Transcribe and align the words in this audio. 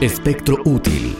Espectro 0.00 0.56
útil. 0.64 1.14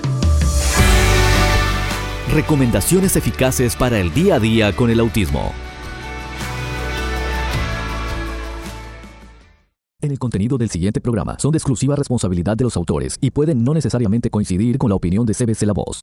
Recomendaciones 2.32 3.14
eficaces 3.14 3.76
para 3.76 4.00
el 4.00 4.10
día 4.14 4.36
a 4.36 4.40
día 4.40 4.74
con 4.74 4.88
el 4.88 5.00
autismo. 5.00 5.52
En 10.00 10.10
el 10.10 10.18
contenido 10.18 10.56
del 10.56 10.70
siguiente 10.70 11.02
programa 11.02 11.38
son 11.38 11.52
de 11.52 11.58
exclusiva 11.58 11.94
responsabilidad 11.94 12.56
de 12.56 12.64
los 12.64 12.74
autores 12.78 13.18
y 13.20 13.32
pueden 13.32 13.64
no 13.64 13.74
necesariamente 13.74 14.30
coincidir 14.30 14.78
con 14.78 14.88
la 14.88 14.96
opinión 14.96 15.26
de 15.26 15.34
CBC 15.34 15.64
La 15.66 15.74
Voz. 15.74 16.00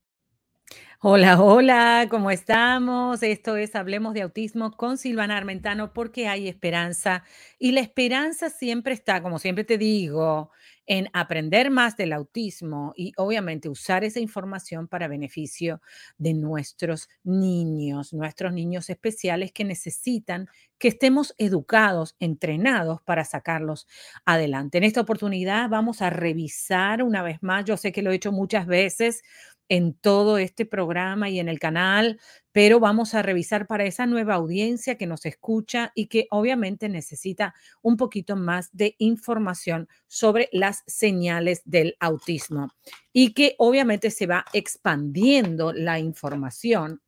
Hola, 1.00 1.40
hola, 1.42 2.08
¿cómo 2.10 2.32
estamos? 2.32 3.22
Esto 3.22 3.56
es 3.56 3.76
Hablemos 3.76 4.16
de 4.16 4.24
Autismo 4.24 4.72
con 4.72 4.98
Silvana 4.98 5.38
Armentano 5.38 5.94
porque 5.94 6.28
hay 6.28 6.48
esperanza 6.48 7.24
y 7.60 7.72
la 7.72 7.82
esperanza 7.82 8.50
siempre 8.50 8.94
está, 8.96 9.22
como 9.22 9.38
siempre 9.38 9.64
te 9.64 9.78
digo, 9.78 10.50
en 10.88 11.08
aprender 11.14 11.70
más 11.70 11.98
del 11.98 12.14
autismo 12.14 12.94
y 12.96 13.12
obviamente 13.18 13.70
usar 13.70 14.04
esa 14.06 14.20
información 14.20 14.88
para 14.88 15.08
beneficio 15.08 15.82
de 16.18 16.34
nuestros 16.34 17.10
niños, 17.24 18.12
nuestros 18.14 18.52
niños 18.54 18.90
especiales 18.90 19.52
que 19.52 19.66
necesitan 19.66 20.48
que 20.80 20.88
estemos 20.88 21.36
educados, 21.38 22.16
entrenados 22.20 23.02
para 23.04 23.24
sacarlos 23.24 23.86
adelante. 24.26 24.80
En 24.80 24.84
esta 24.84 25.02
oportunidad 25.02 25.70
vamos 25.70 26.02
a 26.02 26.10
revisar 26.10 27.04
una 27.04 27.22
vez 27.22 27.38
más, 27.44 27.66
yo 27.66 27.78
sé 27.78 27.92
que 27.92 28.02
lo 28.02 28.12
he 28.12 28.16
hecho 28.16 28.32
muchas 28.32 28.66
veces, 28.66 29.22
en 29.70 29.94
todo 29.94 30.38
este 30.38 30.66
programa 30.66 31.30
y 31.30 31.40
en 31.40 31.50
el 31.50 31.60
canal, 31.60 32.20
pero 32.52 32.80
vamos 32.80 33.14
a 33.14 33.22
revisar 33.22 33.68
para 33.68 33.86
esa 33.86 34.06
nueva 34.06 34.36
audiencia 34.36 34.98
que 34.98 35.08
nos 35.08 35.26
escucha 35.26 35.92
y 35.96 36.08
que 36.08 36.28
obviamente 36.32 36.90
necesita 36.90 37.54
un 37.82 37.98
poquito 37.98 38.36
más 38.36 38.70
de 38.72 38.96
información 38.98 39.88
sobre 40.08 40.50
las 40.52 40.84
señales 40.88 41.62
del 41.66 41.96
autismo 42.00 42.70
y 43.14 43.34
que 43.34 43.56
obviamente 43.58 44.12
se 44.12 44.28
va 44.28 44.46
expandiendo 44.54 45.74
la 45.74 46.00
información 46.00 47.02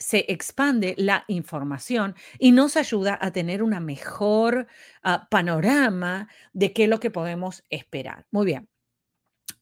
se 0.00 0.24
expande 0.28 0.94
la 0.98 1.24
información 1.28 2.16
y 2.38 2.52
nos 2.52 2.76
ayuda 2.76 3.18
a 3.20 3.30
tener 3.30 3.62
una 3.62 3.78
mejor 3.78 4.66
ah, 5.02 5.28
panorama 5.30 6.28
de 6.52 6.72
qué 6.72 6.84
es 6.84 6.88
lo 6.88 6.98
que 6.98 7.10
podemos 7.10 7.62
esperar. 7.68 8.26
Muy 8.32 8.46
bien. 8.46 8.68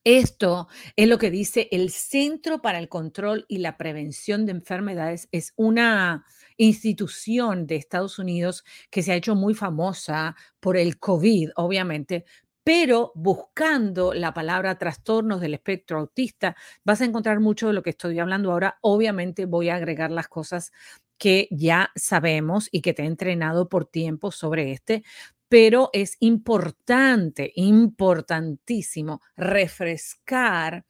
Esto 0.04 0.68
es 0.96 1.08
lo 1.08 1.18
que 1.18 1.30
dice 1.30 1.68
el 1.72 1.90
Centro 1.90 2.62
para 2.62 2.78
el 2.78 2.88
Control 2.88 3.44
y 3.48 3.58
la 3.58 3.76
Prevención 3.76 4.46
de 4.46 4.52
Enfermedades. 4.52 5.28
Es 5.32 5.52
una 5.56 6.24
institución 6.56 7.66
de 7.66 7.76
Estados 7.76 8.18
Unidos 8.18 8.64
que 8.90 9.02
se 9.02 9.12
ha 9.12 9.16
hecho 9.16 9.34
muy 9.34 9.54
famosa 9.54 10.36
por 10.60 10.76
el 10.76 10.98
COVID, 10.98 11.50
obviamente, 11.56 12.24
pero 12.68 13.12
buscando 13.14 14.12
la 14.12 14.34
palabra 14.34 14.76
trastornos 14.76 15.40
del 15.40 15.54
espectro 15.54 16.00
autista, 16.00 16.54
vas 16.84 17.00
a 17.00 17.06
encontrar 17.06 17.40
mucho 17.40 17.68
de 17.68 17.72
lo 17.72 17.82
que 17.82 17.88
estoy 17.88 18.18
hablando 18.18 18.52
ahora. 18.52 18.76
Obviamente 18.82 19.46
voy 19.46 19.70
a 19.70 19.76
agregar 19.76 20.10
las 20.10 20.28
cosas 20.28 20.70
que 21.16 21.48
ya 21.50 21.90
sabemos 21.96 22.68
y 22.70 22.82
que 22.82 22.92
te 22.92 23.04
he 23.04 23.06
entrenado 23.06 23.70
por 23.70 23.86
tiempo 23.86 24.30
sobre 24.32 24.70
este, 24.72 25.02
pero 25.48 25.88
es 25.94 26.18
importante, 26.20 27.52
importantísimo 27.54 29.22
refrescar 29.34 30.84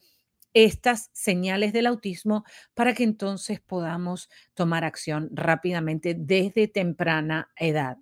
estas 0.55 1.11
señales 1.13 1.73
del 1.73 1.87
autismo 1.87 2.43
para 2.75 2.93
que 2.93 3.05
entonces 3.05 3.61
podamos 3.61 4.29
tomar 4.55 4.83
acción 4.83 5.29
rápidamente 5.33 6.17
desde 6.19 6.67
temprana 6.67 7.53
edad. 7.55 7.99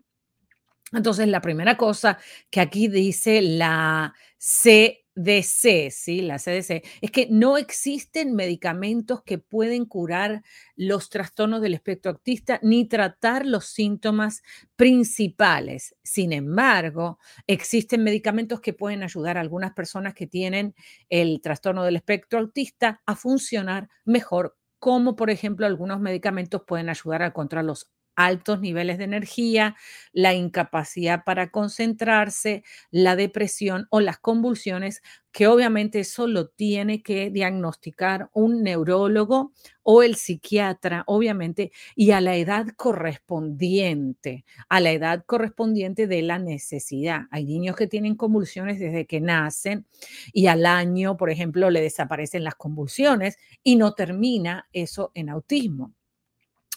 Entonces, 0.92 1.26
la 1.28 1.40
primera 1.40 1.76
cosa 1.76 2.18
que 2.50 2.60
aquí 2.60 2.86
dice 2.88 3.42
la 3.42 4.14
CDC, 4.38 5.90
¿sí? 5.90 6.22
La 6.22 6.38
CDC, 6.38 6.84
es 7.00 7.10
que 7.10 7.26
no 7.28 7.56
existen 7.58 8.34
medicamentos 8.36 9.22
que 9.24 9.38
pueden 9.38 9.84
curar 9.86 10.42
los 10.76 11.08
trastornos 11.10 11.60
del 11.60 11.74
espectro 11.74 12.12
autista 12.12 12.60
ni 12.62 12.86
tratar 12.86 13.46
los 13.46 13.66
síntomas 13.66 14.42
principales. 14.76 15.96
Sin 16.04 16.32
embargo, 16.32 17.18
existen 17.48 18.04
medicamentos 18.04 18.60
que 18.60 18.72
pueden 18.72 19.02
ayudar 19.02 19.38
a 19.38 19.40
algunas 19.40 19.72
personas 19.72 20.14
que 20.14 20.28
tienen 20.28 20.74
el 21.08 21.40
trastorno 21.40 21.82
del 21.82 21.96
espectro 21.96 22.38
autista 22.38 23.02
a 23.06 23.16
funcionar 23.16 23.88
mejor 24.04 24.56
como 24.78 25.16
por 25.16 25.30
ejemplo 25.30 25.66
algunos 25.66 26.00
medicamentos 26.00 26.62
pueden 26.66 26.90
ayudar 26.90 27.22
a 27.22 27.32
controlar 27.32 27.64
los 27.64 27.90
altos 28.16 28.60
niveles 28.60 28.98
de 28.98 29.04
energía, 29.04 29.76
la 30.12 30.34
incapacidad 30.34 31.22
para 31.24 31.50
concentrarse, 31.50 32.64
la 32.90 33.16
depresión 33.16 33.86
o 33.90 34.00
las 34.00 34.18
convulsiones, 34.18 35.02
que 35.32 35.46
obviamente 35.48 36.00
eso 36.00 36.26
lo 36.26 36.48
tiene 36.48 37.02
que 37.02 37.30
diagnosticar 37.30 38.30
un 38.32 38.62
neurólogo 38.62 39.52
o 39.82 40.02
el 40.02 40.16
psiquiatra, 40.16 41.04
obviamente, 41.06 41.72
y 41.94 42.12
a 42.12 42.20
la 42.22 42.36
edad 42.36 42.68
correspondiente, 42.76 44.44
a 44.70 44.80
la 44.80 44.92
edad 44.92 45.24
correspondiente 45.26 46.06
de 46.06 46.22
la 46.22 46.38
necesidad. 46.38 47.22
Hay 47.30 47.44
niños 47.44 47.76
que 47.76 47.86
tienen 47.86 48.16
convulsiones 48.16 48.78
desde 48.80 49.06
que 49.06 49.20
nacen 49.20 49.86
y 50.32 50.46
al 50.46 50.66
año, 50.66 51.16
por 51.16 51.30
ejemplo, 51.30 51.70
le 51.70 51.80
desaparecen 51.82 52.44
las 52.44 52.54
convulsiones 52.54 53.38
y 53.62 53.76
no 53.76 53.92
termina 53.94 54.68
eso 54.72 55.10
en 55.14 55.28
autismo. 55.30 55.95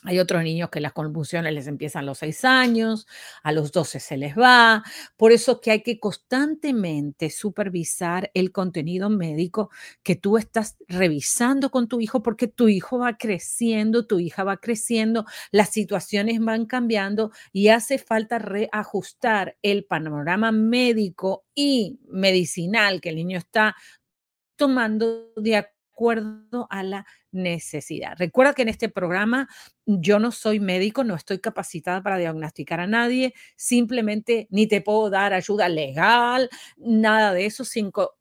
Hay 0.03 0.17
otros 0.19 0.43
niños 0.43 0.69
que 0.69 0.79
las 0.79 0.93
convulsiones 0.93 1.53
les 1.53 1.67
empiezan 1.67 2.03
a 2.03 2.05
los 2.05 2.19
6 2.19 2.45
años, 2.45 3.05
a 3.43 3.51
los 3.51 3.73
12 3.73 3.99
se 3.99 4.15
les 4.15 4.37
va. 4.37 4.81
Por 5.17 5.33
eso 5.33 5.59
que 5.59 5.71
hay 5.71 5.83
que 5.83 5.99
constantemente 5.99 7.29
supervisar 7.29 8.31
el 8.33 8.53
contenido 8.53 9.09
médico 9.09 9.71
que 10.01 10.15
tú 10.15 10.37
estás 10.37 10.77
revisando 10.87 11.69
con 11.69 11.89
tu 11.89 11.99
hijo 11.99 12.23
porque 12.23 12.47
tu 12.47 12.69
hijo 12.69 12.99
va 12.99 13.17
creciendo, 13.17 14.07
tu 14.07 14.19
hija 14.19 14.45
va 14.45 14.57
creciendo, 14.57 15.25
las 15.51 15.69
situaciones 15.69 16.39
van 16.39 16.65
cambiando 16.65 17.31
y 17.51 17.67
hace 17.67 17.97
falta 17.97 18.39
reajustar 18.39 19.57
el 19.61 19.83
panorama 19.83 20.53
médico 20.53 21.45
y 21.53 21.99
medicinal 22.07 23.01
que 23.01 23.09
el 23.09 23.17
niño 23.17 23.37
está 23.37 23.75
tomando 24.55 25.33
de 25.35 25.57
acuerdo 25.57 26.67
a 26.69 26.83
la 26.83 27.05
necesidad. 27.31 28.15
Recuerda 28.17 28.53
que 28.53 28.61
en 28.61 28.69
este 28.69 28.87
programa 28.89 29.49
yo 29.97 30.19
no 30.19 30.31
soy 30.31 30.59
médico, 30.59 31.03
no 31.03 31.15
estoy 31.15 31.39
capacitada 31.39 32.03
para 32.03 32.17
diagnosticar 32.17 32.79
a 32.79 32.87
nadie, 32.87 33.33
simplemente 33.55 34.47
ni 34.51 34.67
te 34.67 34.81
puedo 34.81 35.09
dar 35.09 35.33
ayuda 35.33 35.67
legal, 35.67 36.49
nada 36.77 37.33
de 37.33 37.45
eso, 37.47 37.63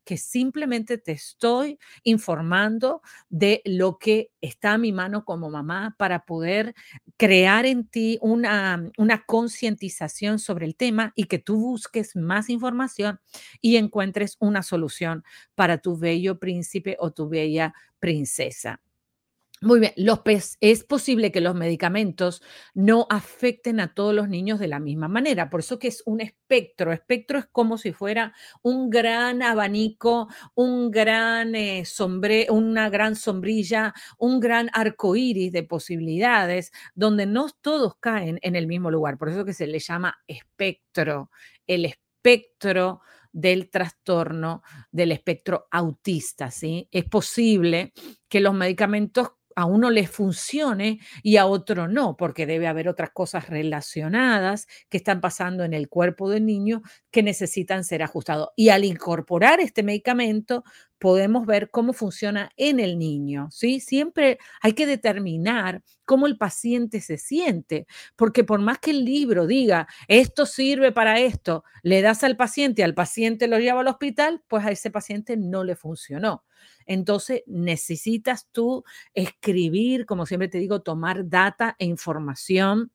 que 0.04 0.16
simplemente 0.16 0.96
te 0.96 1.12
estoy 1.12 1.78
informando 2.02 3.02
de 3.28 3.60
lo 3.66 3.98
que 3.98 4.30
está 4.40 4.72
a 4.74 4.78
mi 4.78 4.92
mano 4.92 5.24
como 5.24 5.50
mamá 5.50 5.94
para 5.98 6.24
poder 6.24 6.74
crear 7.18 7.66
en 7.66 7.86
ti 7.86 8.18
una, 8.22 8.90
una 8.96 9.24
concientización 9.26 10.38
sobre 10.38 10.64
el 10.64 10.74
tema 10.76 11.12
y 11.14 11.24
que 11.24 11.38
tú 11.38 11.56
busques 11.58 12.16
más 12.16 12.48
información 12.48 13.20
y 13.60 13.76
encuentres 13.76 14.36
una 14.40 14.62
solución 14.62 15.24
para 15.54 15.78
tu 15.78 15.98
bello 15.98 16.38
príncipe 16.38 16.96
o 16.98 17.10
tu 17.10 17.28
bella 17.28 17.74
princesa. 18.00 18.80
Muy 19.62 19.80
bien, 19.80 19.92
es 20.60 20.84
posible 20.84 21.32
que 21.32 21.40
los 21.40 21.54
medicamentos 21.54 22.42
no 22.74 23.06
afecten 23.10 23.80
a 23.80 23.92
todos 23.92 24.14
los 24.14 24.28
niños 24.28 24.60
de 24.60 24.68
la 24.68 24.78
misma 24.78 25.08
manera, 25.08 25.50
por 25.50 25.60
eso 25.60 25.78
que 25.80 25.88
es 25.88 26.02
un 26.06 26.20
espectro. 26.20 26.92
Espectro 26.92 27.38
es 27.40 27.46
como 27.50 27.76
si 27.76 27.92
fuera 27.92 28.32
un 28.62 28.88
gran 28.88 29.42
abanico, 29.42 30.28
un 30.54 30.90
gran 30.92 31.54
eh, 31.56 31.84
sombre, 31.84 32.46
una 32.50 32.88
gran 32.88 33.16
sombrilla, 33.16 33.94
un 34.18 34.38
gran 34.38 34.70
arco 34.72 35.16
iris 35.16 35.50
de 35.52 35.64
posibilidades, 35.64 36.70
donde 36.94 37.26
no 37.26 37.48
todos 37.60 37.94
caen 37.98 38.38
en 38.42 38.54
el 38.54 38.68
mismo 38.68 38.90
lugar. 38.92 39.18
Por 39.18 39.28
eso 39.28 39.44
que 39.44 39.54
se 39.54 39.66
le 39.66 39.80
llama 39.80 40.16
espectro, 40.28 41.30
el 41.66 41.84
espectro 41.84 43.00
del 43.32 43.70
trastorno 43.70 44.62
del 44.90 45.12
espectro 45.12 45.66
autista, 45.70 46.50
¿sí? 46.50 46.88
Es 46.90 47.04
posible 47.04 47.92
que 48.28 48.40
los 48.40 48.54
medicamentos 48.54 49.30
a 49.58 49.64
uno 49.64 49.90
les 49.90 50.08
funcione 50.08 51.00
y 51.24 51.36
a 51.36 51.46
otro 51.46 51.88
no, 51.88 52.16
porque 52.16 52.46
debe 52.46 52.68
haber 52.68 52.88
otras 52.88 53.10
cosas 53.10 53.48
relacionadas 53.48 54.68
que 54.88 54.98
están 54.98 55.20
pasando 55.20 55.64
en 55.64 55.74
el 55.74 55.88
cuerpo 55.88 56.30
del 56.30 56.46
niño 56.46 56.80
que 57.10 57.24
necesitan 57.24 57.82
ser 57.82 58.04
ajustados. 58.04 58.50
Y 58.54 58.68
al 58.68 58.84
incorporar 58.84 59.58
este 59.58 59.82
medicamento, 59.82 60.62
podemos 61.00 61.44
ver 61.44 61.70
cómo 61.72 61.92
funciona 61.92 62.50
en 62.56 62.78
el 62.78 63.00
niño, 63.00 63.48
¿sí? 63.50 63.80
Siempre 63.80 64.38
hay 64.62 64.74
que 64.74 64.86
determinar 64.86 65.82
cómo 66.04 66.28
el 66.28 66.38
paciente 66.38 67.00
se 67.00 67.18
siente, 67.18 67.88
porque 68.14 68.44
por 68.44 68.60
más 68.60 68.78
que 68.78 68.92
el 68.92 69.04
libro 69.04 69.48
diga, 69.48 69.88
esto 70.06 70.46
sirve 70.46 70.92
para 70.92 71.18
esto, 71.18 71.64
le 71.82 72.00
das 72.00 72.22
al 72.22 72.36
paciente, 72.36 72.84
al 72.84 72.94
paciente 72.94 73.48
lo 73.48 73.58
lleva 73.58 73.80
al 73.80 73.88
hospital, 73.88 74.40
pues 74.46 74.64
a 74.64 74.70
ese 74.70 74.92
paciente 74.92 75.36
no 75.36 75.64
le 75.64 75.74
funcionó. 75.74 76.44
Entonces 76.86 77.42
necesitas 77.46 78.48
tú 78.52 78.84
escribir, 79.14 80.06
como 80.06 80.26
siempre 80.26 80.48
te 80.48 80.58
digo, 80.58 80.82
tomar 80.82 81.28
data 81.28 81.76
e 81.78 81.84
información 81.84 82.92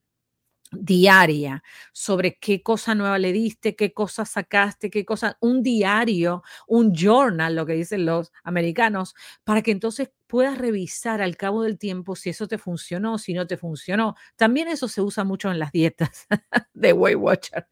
diaria 0.73 1.63
sobre 1.91 2.37
qué 2.39 2.61
cosa 2.61 2.95
nueva 2.95 3.19
le 3.19 3.31
diste, 3.31 3.75
qué 3.75 3.93
cosa 3.93 4.25
sacaste, 4.25 4.89
qué 4.89 5.05
cosa, 5.05 5.37
un 5.39 5.61
diario, 5.63 6.43
un 6.67 6.93
journal, 6.93 7.55
lo 7.55 7.65
que 7.65 7.73
dicen 7.73 8.05
los 8.05 8.31
americanos, 8.43 9.15
para 9.43 9.61
que 9.61 9.71
entonces 9.71 10.11
puedas 10.27 10.57
revisar 10.57 11.21
al 11.21 11.37
cabo 11.37 11.63
del 11.63 11.77
tiempo 11.77 12.15
si 12.15 12.29
eso 12.31 12.47
te 12.47 12.57
funcionó, 12.57 13.17
si 13.17 13.33
no 13.33 13.45
te 13.45 13.57
funcionó. 13.57 14.15
También 14.35 14.67
eso 14.67 14.87
se 14.87 15.01
usa 15.01 15.23
mucho 15.23 15.51
en 15.51 15.59
las 15.59 15.71
dietas 15.71 16.27
de 16.73 16.93
Weight 16.93 17.19
Watcher. 17.19 17.67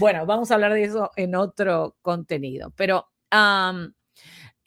Bueno, 0.00 0.24
vamos 0.26 0.50
a 0.50 0.54
hablar 0.54 0.72
de 0.72 0.84
eso 0.84 1.10
en 1.16 1.34
otro 1.34 1.96
contenido, 2.02 2.72
pero 2.76 3.08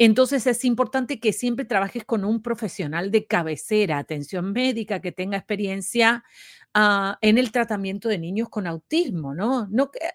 entonces 0.05 0.47
es 0.47 0.65
importante 0.65 1.19
que 1.19 1.31
siempre 1.33 1.65
trabajes 1.65 2.05
con 2.05 2.25
un 2.25 2.41
profesional 2.41 3.11
de 3.11 3.27
cabecera, 3.27 3.99
atención 3.99 4.51
médica, 4.51 4.99
que 4.99 5.11
tenga 5.11 5.37
experiencia 5.37 6.23
ah, 6.73 7.17
en 7.21 7.37
el 7.37 7.51
tratamiento 7.51 8.09
de 8.09 8.17
niños 8.17 8.49
con 8.49 8.65
autismo, 8.67 9.35
¿no? 9.35 9.69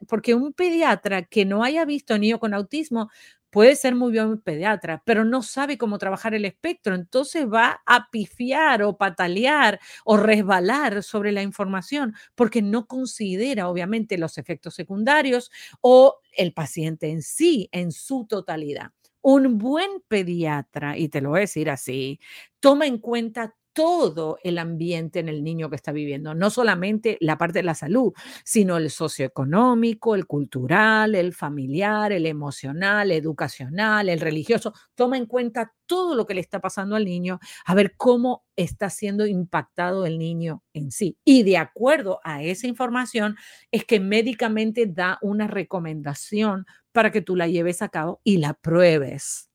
porque 0.08 0.34
un 0.34 0.52
pediatra 0.52 1.22
que 1.22 1.44
no 1.44 1.62
haya 1.62 1.84
visto 1.84 2.18
niño 2.18 2.40
con 2.40 2.52
autismo 2.54 3.10
puede 3.50 3.76
ser 3.76 3.94
muy 3.94 4.12
bien 4.12 4.40
pediatra, 4.40 5.02
pero 5.06 5.24
no 5.24 5.42
sabe 5.42 5.78
cómo 5.78 5.98
trabajar 5.98 6.34
el 6.34 6.44
espectro, 6.44 6.94
entonces 6.94 7.46
va 7.46 7.80
a 7.86 8.10
pifiar 8.10 8.82
o 8.82 8.96
patalear 8.98 9.80
o 10.04 10.16
resbalar 10.16 11.02
sobre 11.02 11.32
la 11.32 11.42
información 11.42 12.14
porque 12.34 12.60
no 12.60 12.86
considera 12.86 13.68
obviamente 13.68 14.18
los 14.18 14.36
efectos 14.36 14.74
secundarios 14.74 15.50
o 15.80 16.18
el 16.32 16.52
paciente 16.52 17.10
en 17.10 17.22
sí, 17.22 17.68
en 17.72 17.92
su 17.92 18.26
totalidad. 18.26 18.90
Un 19.28 19.58
buen 19.58 20.02
pediatra, 20.06 20.96
y 20.96 21.08
te 21.08 21.20
lo 21.20 21.30
voy 21.30 21.38
a 21.38 21.40
decir 21.40 21.68
así, 21.68 22.20
toma 22.60 22.86
en 22.86 22.98
cuenta 22.98 23.56
todo 23.76 24.38
el 24.42 24.56
ambiente 24.56 25.20
en 25.20 25.28
el 25.28 25.44
niño 25.44 25.68
que 25.68 25.76
está 25.76 25.92
viviendo, 25.92 26.34
no 26.34 26.48
solamente 26.48 27.18
la 27.20 27.36
parte 27.36 27.58
de 27.58 27.62
la 27.62 27.74
salud, 27.74 28.14
sino 28.42 28.78
el 28.78 28.88
socioeconómico, 28.88 30.14
el 30.14 30.26
cultural, 30.26 31.14
el 31.14 31.34
familiar, 31.34 32.10
el 32.10 32.24
emocional, 32.24 33.10
el 33.10 33.18
educacional, 33.18 34.08
el 34.08 34.20
religioso. 34.20 34.72
Toma 34.94 35.18
en 35.18 35.26
cuenta 35.26 35.74
todo 35.84 36.14
lo 36.14 36.24
que 36.24 36.32
le 36.32 36.40
está 36.40 36.58
pasando 36.58 36.96
al 36.96 37.04
niño, 37.04 37.38
a 37.66 37.74
ver 37.74 37.96
cómo 37.98 38.46
está 38.56 38.88
siendo 38.88 39.26
impactado 39.26 40.06
el 40.06 40.18
niño 40.18 40.64
en 40.72 40.90
sí. 40.90 41.18
Y 41.22 41.42
de 41.42 41.58
acuerdo 41.58 42.20
a 42.24 42.42
esa 42.42 42.66
información, 42.66 43.36
es 43.70 43.84
que 43.84 44.00
médicamente 44.00 44.86
da 44.86 45.18
una 45.20 45.48
recomendación 45.48 46.64
para 46.92 47.12
que 47.12 47.20
tú 47.20 47.36
la 47.36 47.46
lleves 47.46 47.82
a 47.82 47.90
cabo 47.90 48.22
y 48.24 48.38
la 48.38 48.54
pruebes. 48.54 49.50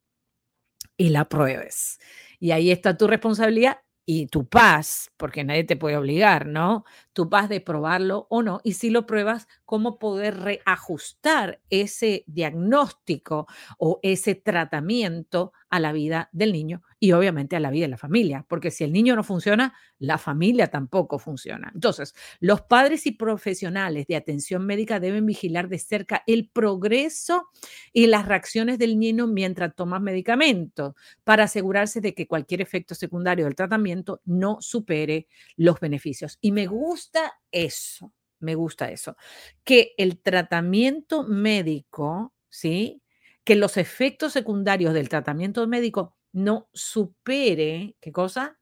Y 0.95 1.09
la 1.09 1.27
pruebes. 1.27 1.97
Y 2.39 2.51
ahí 2.51 2.69
está 2.69 2.95
tu 2.95 3.07
responsabilidad 3.07 3.79
y 4.13 4.27
tu 4.27 4.45
paz, 4.47 5.11
porque 5.17 5.43
nadie 5.45 5.63
te 5.63 5.77
puede 5.77 5.95
obligar, 5.97 6.45
¿no? 6.45 6.83
Tu 7.13 7.29
paz 7.29 7.47
de 7.49 7.61
probarlo 7.61 8.27
o 8.29 8.43
no. 8.43 8.59
Y 8.63 8.73
si 8.73 8.89
lo 8.89 9.05
pruebas, 9.05 9.47
cómo 9.71 9.99
poder 9.99 10.37
reajustar 10.37 11.61
ese 11.69 12.25
diagnóstico 12.27 13.47
o 13.77 14.01
ese 14.03 14.35
tratamiento 14.35 15.53
a 15.69 15.79
la 15.79 15.93
vida 15.93 16.27
del 16.33 16.51
niño 16.51 16.83
y 16.99 17.13
obviamente 17.13 17.55
a 17.55 17.61
la 17.61 17.71
vida 17.71 17.85
de 17.85 17.91
la 17.91 17.97
familia, 17.97 18.45
porque 18.49 18.69
si 18.69 18.83
el 18.83 18.91
niño 18.91 19.15
no 19.15 19.23
funciona, 19.23 19.73
la 19.97 20.17
familia 20.17 20.67
tampoco 20.67 21.19
funciona. 21.19 21.71
Entonces, 21.73 22.13
los 22.41 22.63
padres 22.63 23.07
y 23.07 23.13
profesionales 23.13 24.07
de 24.07 24.17
atención 24.17 24.65
médica 24.65 24.99
deben 24.99 25.25
vigilar 25.25 25.69
de 25.69 25.79
cerca 25.79 26.21
el 26.27 26.49
progreso 26.49 27.47
y 27.93 28.07
las 28.07 28.25
reacciones 28.27 28.77
del 28.77 28.99
niño 28.99 29.25
mientras 29.25 29.73
toma 29.73 30.01
medicamentos 30.01 30.95
para 31.23 31.45
asegurarse 31.45 32.01
de 32.01 32.13
que 32.13 32.27
cualquier 32.27 32.59
efecto 32.59 32.93
secundario 32.93 33.45
del 33.45 33.55
tratamiento 33.55 34.19
no 34.25 34.57
supere 34.59 35.29
los 35.55 35.79
beneficios. 35.79 36.39
Y 36.41 36.51
me 36.51 36.67
gusta 36.67 37.39
eso, 37.53 38.11
me 38.41 38.55
gusta 38.55 38.91
eso, 38.91 39.15
que 39.63 39.93
el 39.97 40.19
tratamiento 40.21 41.23
médico, 41.23 42.33
¿sí? 42.49 43.01
Que 43.43 43.55
los 43.55 43.77
efectos 43.77 44.33
secundarios 44.33 44.93
del 44.93 45.09
tratamiento 45.09 45.65
médico 45.67 46.15
no 46.33 46.69
supere, 46.73 47.95
¿qué 48.01 48.11
cosa? 48.11 48.59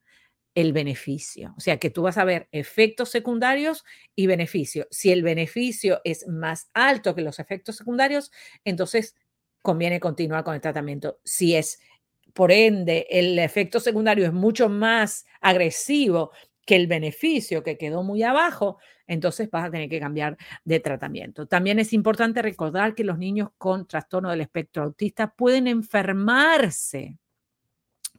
El 0.56 0.74
beneficio. 0.74 1.54
O 1.58 1.62
sea, 1.62 1.78
que 1.80 1.90
tú 1.90 2.04
vas 2.04 2.18
a 2.18 2.26
ver 2.26 2.50
efectos 2.52 3.10
secundarios 3.10 3.86
y 4.16 4.28
beneficio. 4.28 4.88
Si 4.92 5.12
el 5.12 5.24
beneficio 5.24 6.02
es 6.04 6.28
más 6.28 6.70
alto 6.74 7.16
que 7.16 7.22
los 7.22 7.40
efectos 7.40 7.78
secundarios, 7.78 8.32
entonces 8.66 9.16
conviene 9.62 10.00
continuar 10.00 10.44
con 10.44 10.56
el 10.56 10.62
tratamiento. 10.62 11.20
Si 11.24 11.56
es, 11.56 11.80
por 12.34 12.52
ende, 12.52 13.08
el 13.10 13.40
efecto 13.40 13.80
secundario 13.80 14.26
es 14.26 14.34
mucho 14.34 14.70
más 14.70 15.26
agresivo 15.42 16.32
que 16.70 16.76
el 16.76 16.86
beneficio 16.86 17.64
que 17.64 17.80
quedó 17.80 18.04
muy 18.04 18.22
abajo, 18.22 18.78
entonces 19.08 19.50
vas 19.50 19.66
a 19.66 19.72
tener 19.72 19.90
que 19.90 20.00
cambiar 20.00 20.38
de 20.64 20.80
tratamiento. 20.80 21.48
También 21.48 21.80
es 21.80 21.94
importante 21.94 22.44
recordar 22.44 22.94
que 22.94 23.04
los 23.04 23.18
niños 23.18 23.50
con 23.58 23.88
trastorno 23.88 24.30
del 24.30 24.42
espectro 24.42 24.84
autista 24.84 25.34
pueden 25.34 25.66
enfermarse 25.66 27.18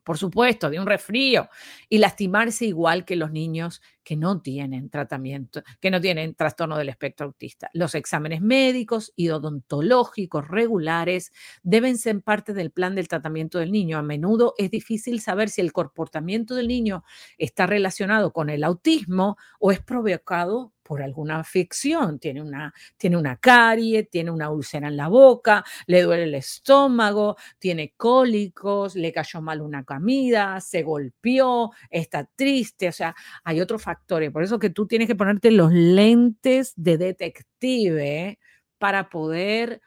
por 0.03 0.19
supuesto, 0.19 0.71
de 0.71 0.81
un 0.81 0.87
resfrío 0.87 1.49
y 1.89 1.99
lastimarse 1.99 2.65
igual 2.65 3.05
que 3.05 3.15
los 3.15 3.31
niños 3.31 3.81
que 4.11 4.17
no 4.17 4.41
tienen 4.41 4.91
tratamiento, 4.91 5.63
que 5.81 5.89
no 5.89 6.01
tienen 6.01 6.35
trastorno 6.35 6.77
del 6.77 6.89
espectro 6.89 7.27
autista. 7.27 7.71
Los 7.75 7.95
exámenes 7.95 8.41
médicos 8.41 9.13
y 9.15 9.29
odontológicos 9.29 10.49
regulares 10.49 11.31
deben 11.63 11.97
ser 11.97 12.21
parte 12.21 12.53
del 12.53 12.73
plan 12.73 12.97
del 12.97 13.07
tratamiento 13.07 13.61
del 13.61 13.71
niño. 13.71 13.99
A 13.99 14.03
menudo 14.03 14.55
es 14.59 14.73
difícil 14.73 15.21
saber 15.21 15.49
si 15.49 15.61
el 15.61 15.73
comportamiento 15.73 16.57
del 16.57 16.67
niño 16.67 17.05
está 17.39 17.69
relacionado 17.69 18.33
con 18.33 18.51
el 18.51 18.65
autismo 18.65 19.37
o 19.61 19.71
es 19.71 19.79
provocado 19.79 20.73
por 20.91 21.03
alguna 21.03 21.39
afección, 21.39 22.19
tiene 22.19 22.43
una, 22.43 22.75
tiene 22.97 23.17
una 23.17 23.37
carie, 23.37 24.03
tiene 24.03 24.33
una 24.33 24.51
úlcera 24.51 24.89
en 24.89 24.97
la 24.97 25.07
boca, 25.07 25.65
le 25.87 26.03
duele 26.03 26.25
el 26.25 26.35
estómago, 26.35 27.37
tiene 27.61 27.95
cólicos, 27.97 28.97
le 28.97 29.13
cayó 29.13 29.41
mal 29.41 29.61
una 29.61 29.85
comida, 29.85 30.61
se 30.61 30.83
golpeó, 30.83 31.71
está 31.89 32.25
triste, 32.25 32.89
o 32.89 32.93
sea, 32.93 33.15
hay 33.45 33.61
otros 33.61 33.81
factores. 33.81 34.00
Por 34.07 34.43
eso 34.43 34.59
que 34.59 34.71
tú 34.71 34.87
tienes 34.87 35.07
que 35.07 35.15
ponerte 35.15 35.51
los 35.53 35.73
lentes 35.73 36.73
de 36.77 36.99
detective 36.99 38.39
para 38.79 39.09
poder 39.09 39.81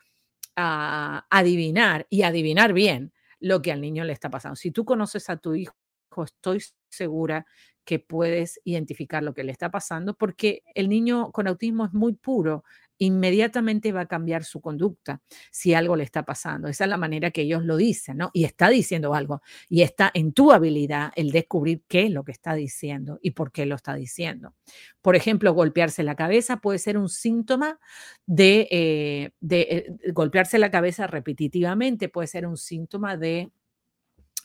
ah, 0.56 1.25
adivinar 1.30 2.07
y 2.10 2.21
adivinar 2.21 2.71
bien 2.71 3.12
lo 3.39 3.62
que 3.62 3.74
al 3.74 3.81
niño 3.81 4.06
le 4.06 4.13
está 4.13 4.30
pasando. 4.30 4.56
Si 4.56 4.71
tú 4.71 4.86
conoces 4.86 5.30
a 5.30 5.38
tu 5.38 5.56
hijo, 5.56 5.74
estoy 6.24 6.63
segura 6.89 7.45
que 7.83 8.00
puedes 8.00 8.62
identificar 8.63 9.24
lo 9.24 9.33
que 9.33 9.44
le 9.44 9.51
está 9.51 9.69
pasando, 9.69 10.13
porque 10.13 10.63
el 10.74 10.88
niño 10.88 11.31
con 11.31 11.48
autismo 11.48 11.86
es 11.86 11.94
muy 11.94 12.13
puro, 12.13 12.63
inmediatamente 12.98 13.92
va 13.92 14.02
a 14.02 14.06
cambiar 14.07 14.44
su 14.44 14.62
conducta 14.62 15.21
si 15.52 15.73
algo 15.73 15.95
le 15.95 16.04
está 16.04 16.23
pasando. 16.23 16.68
Esa 16.68 16.85
es 16.85 16.90
la 16.90 16.97
manera 16.97 17.31
que 17.31 17.42
ellos 17.42 17.64
lo 17.64 17.78
dicen, 17.78 18.18
¿no? 18.18 18.31
Y 18.33 18.45
está 18.45 18.69
diciendo 18.69 19.14
algo, 19.14 19.42
y 19.69 19.81
está 19.81 20.12
en 20.14 20.33
tu 20.33 20.52
habilidad 20.52 21.12
el 21.16 21.31
descubrir 21.31 21.83
qué 21.88 22.04
es 22.04 22.12
lo 22.12 22.23
que 22.23 22.31
está 22.31 22.54
diciendo 22.56 23.19
y 23.21 23.31
por 23.31 23.52
qué 23.52 23.66
lo 23.66 23.76
está 23.76 23.95
diciendo. 23.95 24.56
Por 25.02 25.16
ejemplo, 25.16 25.54
golpearse 25.54 26.04
la 26.04 26.16
cabeza 26.16 26.57
puede 26.57 26.80
ser 26.80 26.97
un 26.97 27.09
síntoma 27.09 27.80
de, 28.26 28.68
eh, 28.71 29.31
eh, 29.50 29.88
golpearse 30.14 30.57
la 30.59 30.71
cabeza 30.71 31.07
repetitivamente, 31.07 32.09
puede 32.09 32.28
ser 32.28 32.47
un 32.47 32.57
síntoma 32.57 33.18
de 33.18 33.52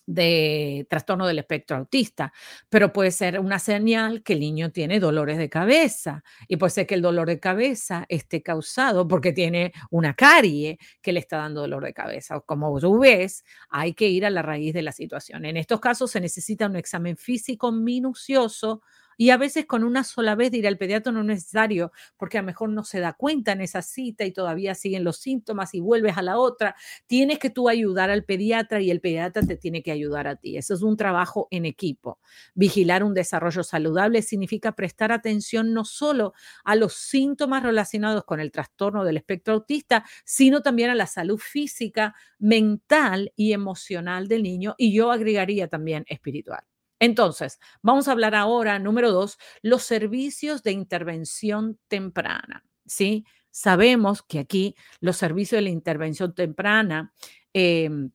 de 0.08 0.86
trastorno 0.88 1.26
del 1.26 1.38
espectro 1.38 1.76
autista, 1.76 2.32
pero 2.70 2.94
puede 2.94 3.10
ser 3.10 3.38
una 3.38 3.58
señal 3.58 4.22
que 4.22 4.32
el 4.32 4.40
niño 4.40 4.72
tiene 4.72 5.00
dolores 5.00 5.36
de 5.36 5.50
cabeza 5.50 6.24
y 6.48 6.56
puede 6.56 6.70
ser 6.70 6.86
que 6.86 6.94
el 6.94 7.02
dolor 7.02 7.28
de 7.28 7.38
cabeza 7.38 8.06
esté 8.08 8.42
causado 8.42 9.06
porque 9.06 9.32
tiene 9.34 9.72
una 9.90 10.14
carie 10.14 10.78
que 11.02 11.12
le 11.12 11.20
está 11.20 11.36
dando 11.36 11.60
dolor 11.60 11.84
de 11.84 11.92
cabeza. 11.92 12.40
Como 12.40 12.80
tú 12.80 13.00
ves, 13.00 13.44
hay 13.68 13.92
que 13.92 14.08
ir 14.08 14.24
a 14.24 14.30
la 14.30 14.40
raíz 14.40 14.72
de 14.72 14.80
la 14.82 14.92
situación. 14.92 15.44
En 15.44 15.58
estos 15.58 15.78
casos 15.78 16.10
se 16.10 16.20
necesita 16.20 16.66
un 16.66 16.76
examen 16.76 17.18
físico 17.18 17.70
minucioso 17.70 18.80
y 19.18 19.30
a 19.30 19.36
veces 19.36 19.66
con 19.66 19.84
una 19.84 20.04
sola 20.04 20.34
vez 20.36 20.50
de 20.52 20.58
ir 20.58 20.66
al 20.68 20.78
pediatra 20.78 21.12
no 21.12 21.20
es 21.20 21.26
necesario, 21.26 21.92
porque 22.16 22.38
a 22.38 22.42
lo 22.42 22.46
mejor 22.46 22.70
no 22.70 22.84
se 22.84 23.00
da 23.00 23.12
cuenta 23.12 23.52
en 23.52 23.60
esa 23.60 23.82
cita 23.82 24.24
y 24.24 24.32
todavía 24.32 24.74
siguen 24.74 25.04
los 25.04 25.18
síntomas 25.18 25.74
y 25.74 25.80
vuelves 25.80 26.16
a 26.16 26.22
la 26.22 26.38
otra. 26.38 26.76
Tienes 27.06 27.38
que 27.40 27.50
tú 27.50 27.68
ayudar 27.68 28.10
al 28.10 28.24
pediatra 28.24 28.80
y 28.80 28.90
el 28.90 29.00
pediatra 29.02 29.42
te 29.42 29.56
tiene 29.56 29.82
que 29.82 29.92
ayudar 29.92 30.28
a 30.28 30.36
ti. 30.36 30.56
Eso 30.56 30.72
es 30.74 30.82
un 30.82 30.96
trabajo 30.96 31.48
en 31.50 31.66
equipo. 31.66 32.20
Vigilar 32.54 33.02
un 33.04 33.14
desarrollo 33.14 33.62
saludable 33.64 34.22
significa 34.22 34.72
prestar 34.72 35.12
atención 35.12 35.72
no 35.74 35.84
solo 35.84 36.32
a 36.64 36.76
los 36.76 36.94
síntomas 36.94 37.62
relacionados 37.62 38.24
con 38.24 38.40
el 38.40 38.52
trastorno 38.52 39.04
del 39.04 39.16
espectro 39.16 39.54
autista, 39.54 40.04
sino 40.24 40.62
también 40.62 40.90
a 40.90 40.94
la 40.94 41.06
salud 41.06 41.38
física, 41.38 42.14
mental 42.38 43.32
y 43.36 43.52
emocional 43.52 44.28
del 44.28 44.42
niño 44.44 44.74
y 44.78 44.92
yo 44.94 45.10
agregaría 45.10 45.68
también 45.68 46.04
espiritual. 46.08 46.67
Entonces, 47.00 47.58
vamos 47.82 48.08
a 48.08 48.12
hablar 48.12 48.34
ahora, 48.34 48.78
número 48.78 49.12
dos, 49.12 49.38
los 49.62 49.82
servicios 49.82 50.62
de 50.62 50.72
intervención 50.72 51.78
temprana. 51.88 52.64
¿sí? 52.86 53.24
Sabemos 53.50 54.22
que 54.22 54.38
aquí 54.38 54.74
los 55.00 55.16
servicios 55.16 55.58
de 55.58 55.62
la 55.62 55.70
intervención 55.70 56.34
temprana 56.34 57.12
em, 57.52 58.10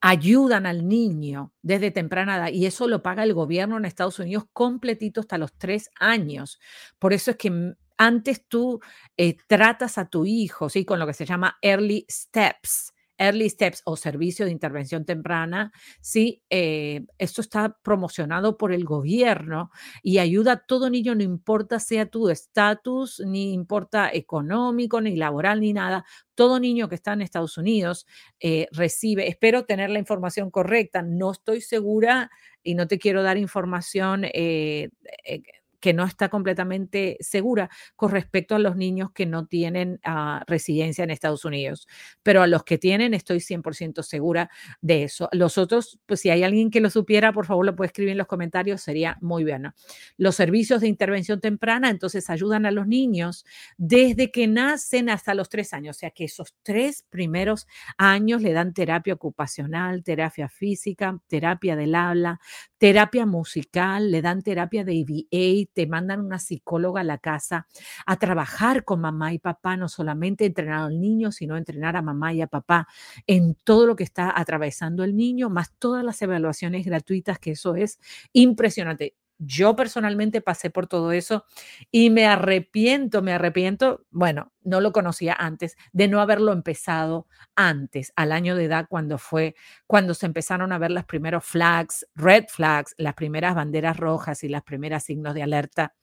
ayudan 0.00 0.66
al 0.66 0.86
niño 0.86 1.52
desde 1.62 1.90
temprana 1.90 2.36
edad 2.36 2.52
y 2.52 2.66
eso 2.66 2.86
lo 2.86 3.02
paga 3.02 3.24
el 3.24 3.34
gobierno 3.34 3.76
en 3.76 3.84
Estados 3.84 4.18
Unidos 4.18 4.44
completito 4.52 5.20
hasta 5.20 5.38
los 5.38 5.52
tres 5.54 5.90
años. 5.98 6.60
Por 6.98 7.12
eso 7.12 7.32
es 7.32 7.36
que 7.36 7.50
mm, 7.50 7.74
antes 7.96 8.46
tú 8.46 8.80
eh, 9.16 9.36
tratas 9.46 9.98
a 9.98 10.08
tu 10.08 10.24
hijo, 10.24 10.68
¿sí? 10.68 10.84
Con 10.84 11.00
lo 11.00 11.06
que 11.06 11.14
se 11.14 11.26
llama 11.26 11.58
early 11.62 12.06
steps 12.08 12.92
Early 13.18 13.48
Steps 13.50 13.82
o 13.84 13.96
Servicio 13.96 14.44
de 14.46 14.52
Intervención 14.52 15.04
Temprana, 15.04 15.72
sí, 16.00 16.42
eh, 16.50 17.04
esto 17.18 17.40
está 17.40 17.76
promocionado 17.82 18.56
por 18.56 18.72
el 18.72 18.84
gobierno 18.84 19.70
y 20.02 20.18
ayuda 20.18 20.52
a 20.52 20.66
todo 20.66 20.88
niño, 20.90 21.14
no 21.14 21.22
importa 21.22 21.80
sea 21.80 22.06
tu 22.06 22.28
estatus, 22.30 23.20
ni 23.26 23.52
importa 23.52 24.10
económico, 24.12 25.00
ni 25.00 25.16
laboral, 25.16 25.60
ni 25.60 25.72
nada. 25.72 26.04
Todo 26.34 26.60
niño 26.60 26.88
que 26.88 26.94
está 26.94 27.12
en 27.14 27.22
Estados 27.22 27.58
Unidos 27.58 28.06
eh, 28.40 28.68
recibe, 28.72 29.28
espero 29.28 29.64
tener 29.64 29.90
la 29.90 29.98
información 29.98 30.50
correcta, 30.50 31.02
no 31.02 31.32
estoy 31.32 31.60
segura 31.60 32.30
y 32.62 32.74
no 32.74 32.86
te 32.86 32.98
quiero 32.98 33.22
dar 33.22 33.36
información 33.36 34.24
eh, 34.32 34.90
que 35.80 35.92
no 35.92 36.04
está 36.04 36.28
completamente 36.28 37.16
segura 37.20 37.70
con 37.96 38.10
respecto 38.10 38.54
a 38.54 38.58
los 38.58 38.76
niños 38.76 39.10
que 39.12 39.26
no 39.26 39.46
tienen 39.46 40.00
ah, 40.04 40.42
residencia 40.46 41.04
en 41.04 41.10
Estados 41.10 41.44
Unidos. 41.44 41.86
Pero 42.22 42.42
a 42.42 42.46
los 42.46 42.64
que 42.64 42.78
tienen 42.78 43.14
estoy 43.14 43.38
100% 43.38 44.02
segura 44.02 44.50
de 44.80 45.04
eso. 45.04 45.28
Los 45.32 45.58
otros, 45.58 45.98
pues 46.06 46.20
si 46.20 46.30
hay 46.30 46.42
alguien 46.42 46.70
que 46.70 46.80
lo 46.80 46.90
supiera, 46.90 47.32
por 47.32 47.46
favor 47.46 47.66
lo 47.66 47.76
puede 47.76 47.88
escribir 47.88 48.12
en 48.12 48.18
los 48.18 48.26
comentarios, 48.26 48.80
sería 48.80 49.16
muy 49.20 49.44
bueno. 49.44 49.74
Los 50.16 50.34
servicios 50.36 50.80
de 50.80 50.88
intervención 50.88 51.40
temprana 51.40 51.90
entonces 51.90 52.30
ayudan 52.30 52.66
a 52.66 52.70
los 52.70 52.86
niños 52.86 53.44
desde 53.76 54.30
que 54.30 54.46
nacen 54.46 55.10
hasta 55.10 55.34
los 55.34 55.48
tres 55.48 55.72
años, 55.72 55.96
o 55.96 55.98
sea 55.98 56.10
que 56.10 56.24
esos 56.24 56.54
tres 56.62 57.04
primeros 57.08 57.66
años 57.96 58.42
le 58.42 58.52
dan 58.52 58.72
terapia 58.74 59.14
ocupacional, 59.14 60.02
terapia 60.02 60.48
física, 60.48 61.18
terapia 61.26 61.76
del 61.76 61.94
habla, 61.94 62.40
terapia 62.78 63.26
musical, 63.26 64.10
le 64.10 64.22
dan 64.22 64.42
terapia 64.42 64.84
de 64.84 65.00
EVA, 65.00 65.67
te 65.72 65.86
mandan 65.86 66.20
una 66.20 66.38
psicóloga 66.38 67.00
a 67.02 67.04
la 67.04 67.18
casa 67.18 67.66
a 68.06 68.16
trabajar 68.18 68.84
con 68.84 69.00
mamá 69.00 69.32
y 69.32 69.38
papá, 69.38 69.76
no 69.76 69.88
solamente 69.88 70.46
entrenar 70.46 70.80
al 70.86 71.00
niño, 71.00 71.32
sino 71.32 71.56
entrenar 71.56 71.96
a 71.96 72.02
mamá 72.02 72.32
y 72.32 72.42
a 72.42 72.46
papá 72.46 72.88
en 73.26 73.54
todo 73.64 73.86
lo 73.86 73.96
que 73.96 74.04
está 74.04 74.32
atravesando 74.38 75.04
el 75.04 75.16
niño, 75.16 75.50
más 75.50 75.72
todas 75.78 76.04
las 76.04 76.20
evaluaciones 76.22 76.84
gratuitas, 76.86 77.38
que 77.38 77.52
eso 77.52 77.74
es 77.76 77.98
impresionante. 78.32 79.14
Yo 79.38 79.76
personalmente 79.76 80.40
pasé 80.40 80.68
por 80.70 80.88
todo 80.88 81.12
eso 81.12 81.44
y 81.92 82.10
me 82.10 82.26
arrepiento, 82.26 83.22
me 83.22 83.32
arrepiento, 83.32 84.04
bueno, 84.10 84.52
no 84.64 84.80
lo 84.80 84.92
conocía 84.92 85.34
antes, 85.38 85.76
de 85.92 86.08
no 86.08 86.20
haberlo 86.20 86.52
empezado 86.52 87.26
antes, 87.54 88.12
al 88.16 88.32
año 88.32 88.56
de 88.56 88.64
edad, 88.64 88.86
cuando 88.88 89.16
fue, 89.18 89.54
cuando 89.86 90.14
se 90.14 90.26
empezaron 90.26 90.72
a 90.72 90.78
ver 90.78 90.90
los 90.90 91.04
primeros 91.04 91.44
flags, 91.44 92.06
red 92.16 92.44
flags, 92.48 92.94
las 92.98 93.14
primeras 93.14 93.54
banderas 93.54 93.96
rojas 93.96 94.42
y 94.42 94.48
las 94.48 94.62
primeras 94.62 95.04
signos 95.04 95.34
de 95.34 95.42
alerta 95.44 95.94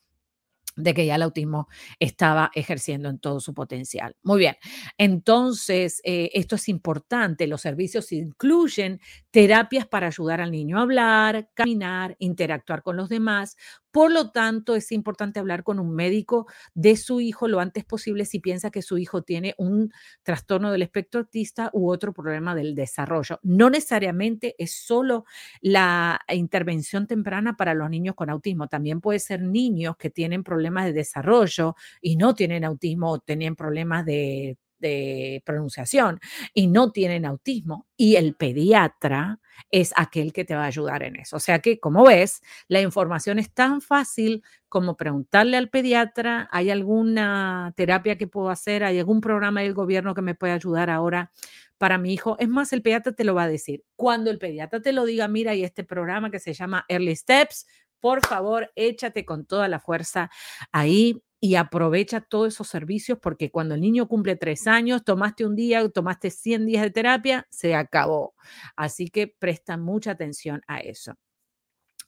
de 0.75 0.93
que 0.93 1.05
ya 1.05 1.15
el 1.15 1.21
autismo 1.21 1.67
estaba 1.99 2.51
ejerciendo 2.53 3.09
en 3.09 3.19
todo 3.19 3.39
su 3.39 3.53
potencial. 3.53 4.15
Muy 4.23 4.39
bien, 4.39 4.55
entonces 4.97 6.01
eh, 6.03 6.31
esto 6.33 6.55
es 6.55 6.69
importante. 6.69 7.47
Los 7.47 7.61
servicios 7.61 8.11
incluyen 8.11 8.99
terapias 9.31 9.87
para 9.87 10.07
ayudar 10.07 10.41
al 10.41 10.51
niño 10.51 10.77
a 10.79 10.81
hablar, 10.81 11.49
caminar, 11.53 12.15
interactuar 12.19 12.83
con 12.83 12.97
los 12.97 13.09
demás, 13.09 13.57
por 13.95 14.11
lo 14.11 14.29
tanto, 14.31 14.75
es 14.75 14.91
importante 14.91 15.39
hablar 15.39 15.63
con 15.63 15.79
un 15.79 15.95
médico 15.95 16.47
de 16.73 16.97
su 16.97 17.21
hijo 17.21 17.47
lo 17.47 17.61
antes 17.61 17.85
posible 17.85 18.25
si 18.25 18.41
piensa 18.41 18.69
que 18.69 18.81
su 18.81 18.97
hijo 18.97 19.21
tiene 19.21 19.55
un 19.57 19.89
trastorno 20.21 20.69
del 20.73 20.81
espectro 20.81 21.21
autista 21.21 21.69
u 21.71 21.89
otro 21.89 22.11
problema 22.11 22.55
del 22.55 22.75
desarrollo. 22.75 23.39
No 23.41 23.69
necesariamente 23.69 24.53
es 24.57 24.73
solo 24.73 25.23
la 25.61 26.19
intervención 26.27 27.07
temprana 27.07 27.55
para 27.55 27.73
los 27.73 27.89
niños 27.89 28.15
con 28.15 28.29
autismo, 28.29 28.67
también 28.67 28.99
puede 28.99 29.19
ser 29.19 29.41
niños 29.41 29.95
que 29.95 30.09
tienen 30.09 30.43
problemas 30.43 30.83
de 30.87 30.91
desarrollo 30.91 31.75
y 32.01 32.17
no 32.17 32.35
tienen 32.35 32.65
autismo 32.65 33.11
o 33.11 33.19
tienen 33.19 33.55
problemas 33.55 34.05
de 34.05 34.57
pronunciación 35.45 36.19
y 36.53 36.67
no 36.67 36.91
tienen 36.91 37.25
autismo 37.25 37.87
y 37.97 38.15
el 38.15 38.35
pediatra 38.35 39.39
es 39.71 39.93
aquel 39.95 40.33
que 40.33 40.45
te 40.45 40.55
va 40.55 40.63
a 40.63 40.67
ayudar 40.67 41.03
en 41.03 41.15
eso. 41.15 41.37
O 41.37 41.39
sea 41.39 41.59
que, 41.59 41.79
como 41.79 42.03
ves, 42.05 42.41
la 42.67 42.81
información 42.81 43.39
es 43.39 43.53
tan 43.53 43.81
fácil 43.81 44.43
como 44.69 44.97
preguntarle 44.97 45.57
al 45.57 45.69
pediatra, 45.69 46.49
¿hay 46.51 46.69
alguna 46.69 47.73
terapia 47.75 48.17
que 48.17 48.27
puedo 48.27 48.49
hacer? 48.49 48.83
¿Hay 48.83 48.99
algún 48.99 49.21
programa 49.21 49.61
del 49.61 49.73
gobierno 49.73 50.13
que 50.13 50.21
me 50.21 50.35
puede 50.35 50.53
ayudar 50.53 50.89
ahora 50.89 51.31
para 51.77 51.97
mi 51.97 52.13
hijo? 52.13 52.35
Es 52.39 52.49
más, 52.49 52.73
el 52.73 52.81
pediatra 52.81 53.13
te 53.13 53.23
lo 53.23 53.35
va 53.35 53.43
a 53.43 53.49
decir. 53.49 53.83
Cuando 53.95 54.29
el 54.29 54.39
pediatra 54.39 54.81
te 54.81 54.91
lo 54.91 55.05
diga, 55.05 55.27
mira, 55.27 55.51
hay 55.51 55.63
este 55.63 55.83
programa 55.83 56.29
que 56.29 56.39
se 56.39 56.53
llama 56.53 56.85
Early 56.89 57.15
Steps, 57.15 57.65
por 57.99 58.25
favor, 58.25 58.71
échate 58.75 59.25
con 59.25 59.45
toda 59.45 59.67
la 59.67 59.79
fuerza 59.79 60.29
ahí 60.71 61.23
y 61.45 61.55
aprovecha 61.55 62.21
todos 62.21 62.53
esos 62.53 62.67
servicios 62.67 63.19
porque 63.21 63.51
cuando 63.51 63.75
el 63.75 63.81
niño 63.81 64.07
cumple 64.07 64.35
tres 64.35 64.67
años, 64.67 65.03
tomaste 65.03 65.45
un 65.45 65.55
día, 65.55 65.87
tomaste 65.89 66.31
100 66.31 66.65
días 66.65 66.83
de 66.83 66.91
terapia, 66.91 67.47
se 67.51 67.75
acabó. 67.75 68.33
Así 68.75 69.07
que 69.09 69.27
presta 69.27 69.77
mucha 69.77 70.11
atención 70.11 70.61
a 70.67 70.79
eso. 70.79 71.13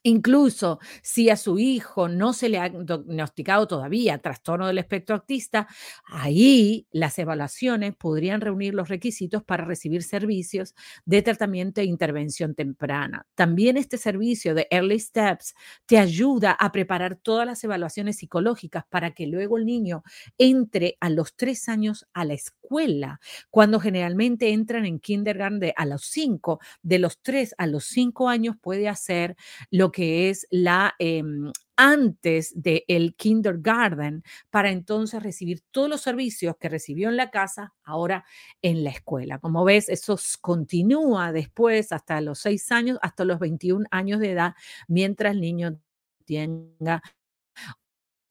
Incluso 0.03 0.79
si 1.01 1.29
a 1.29 1.35
su 1.35 1.59
hijo 1.59 2.07
no 2.07 2.31
se 2.33 2.49
le 2.49 2.59
ha 2.59 2.69
diagnosticado 2.69 3.67
todavía 3.67 4.19
trastorno 4.19 4.67
del 4.67 4.77
espectro 4.77 5.15
autista, 5.17 5.67
ahí 6.05 6.87
las 6.91 7.19
evaluaciones 7.19 7.95
podrían 7.95 8.39
reunir 8.41 8.73
los 8.73 8.87
requisitos 8.89 9.43
para 9.43 9.65
recibir 9.65 10.03
servicios 10.03 10.75
de 11.05 11.21
tratamiento 11.21 11.81
e 11.81 11.85
intervención 11.85 12.55
temprana. 12.55 13.25
También 13.35 13.75
este 13.75 13.97
servicio 13.97 14.55
de 14.55 14.67
Early 14.71 14.99
Steps 14.99 15.55
te 15.85 15.97
ayuda 15.97 16.51
a 16.51 16.71
preparar 16.71 17.15
todas 17.17 17.45
las 17.45 17.63
evaluaciones 17.63 18.17
psicológicas 18.17 18.85
para 18.89 19.11
que 19.11 19.27
luego 19.27 19.57
el 19.57 19.65
niño 19.65 20.03
entre 20.37 20.97
a 21.01 21.09
los 21.09 21.35
tres 21.35 21.67
años 21.69 22.05
a 22.13 22.23
la 22.23 22.33
escuela, 22.33 23.19
cuando 23.49 23.79
generalmente 23.79 24.51
entran 24.53 24.85
en 24.85 24.99
kindergarten 24.99 25.37
a 25.75 25.85
los 25.85 26.03
cinco, 26.03 26.59
de 26.81 26.99
los 26.99 27.19
tres 27.21 27.53
a 27.57 27.67
los 27.67 27.85
cinco 27.85 28.29
años 28.29 28.55
puede 28.61 28.87
hacer 28.89 29.35
lo 29.71 29.86
que 29.91 30.29
es 30.29 30.47
la... 30.51 30.93
Em, 30.99 31.51
antes 31.77 32.59
del 32.59 32.83
el 32.87 33.15
kindergarten 33.15 34.23
para 34.49 34.71
entonces 34.71 35.21
recibir 35.21 35.61
todos 35.71 35.87
los 35.87 36.01
servicios 36.01 36.55
que 36.59 36.69
recibió 36.69 37.07
en 37.07 37.17
la 37.17 37.29
casa, 37.29 37.75
ahora 37.83 38.25
en 38.63 38.83
la 38.83 38.89
escuela. 38.89 39.37
Como 39.37 39.63
ves, 39.63 39.87
eso 39.87 40.17
continúa 40.41 41.31
después 41.31 41.91
hasta 41.91 42.19
los 42.19 42.39
seis 42.39 42.71
años, 42.71 42.97
hasta 43.03 43.25
los 43.25 43.39
21 43.39 43.85
años 43.91 44.19
de 44.19 44.31
edad, 44.31 44.55
mientras 44.87 45.33
el 45.33 45.41
niño 45.41 45.79
tenga 46.25 47.01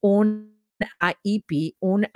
un 0.00 0.55
IEP, 1.24 1.76
un, 1.80 2.06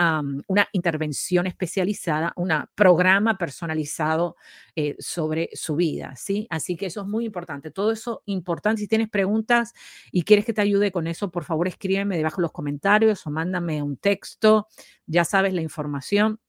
una 0.47 0.69
intervención 0.73 1.47
especializada, 1.47 2.33
un 2.37 2.51
programa 2.75 3.39
personalizado 3.39 4.37
eh, 4.77 4.97
sobre 4.99 5.51
su 5.53 5.77
vida, 5.77 6.15
¿sí? 6.17 6.47
Así 6.51 6.77
que 6.77 6.87
eso 6.87 7.03
es 7.03 7.07
muy 7.07 7.25
importante. 7.25 7.71
Todo 7.71 7.93
eso 7.93 8.23
importante. 8.27 8.81
Si 8.83 8.89
tienes 8.89 9.09
preguntas 9.09 9.73
y 10.13 10.23
quieres 10.23 10.45
que 10.45 10.53
te 10.53 10.61
ayude 10.61 10.93
con 10.93 11.07
eso, 11.07 11.31
por 11.31 11.45
favor 11.45 11.69
escríbeme 11.69 12.17
debajo 12.17 12.41
en 12.41 12.43
los 12.43 12.53
comentarios 12.53 13.27
o 13.27 13.31
mándame 13.31 13.83
un 13.83 13.97
texto. 13.97 14.67
Ya 15.07 15.25
sabes 15.25 15.55
la 15.55 15.63
información 15.63 16.41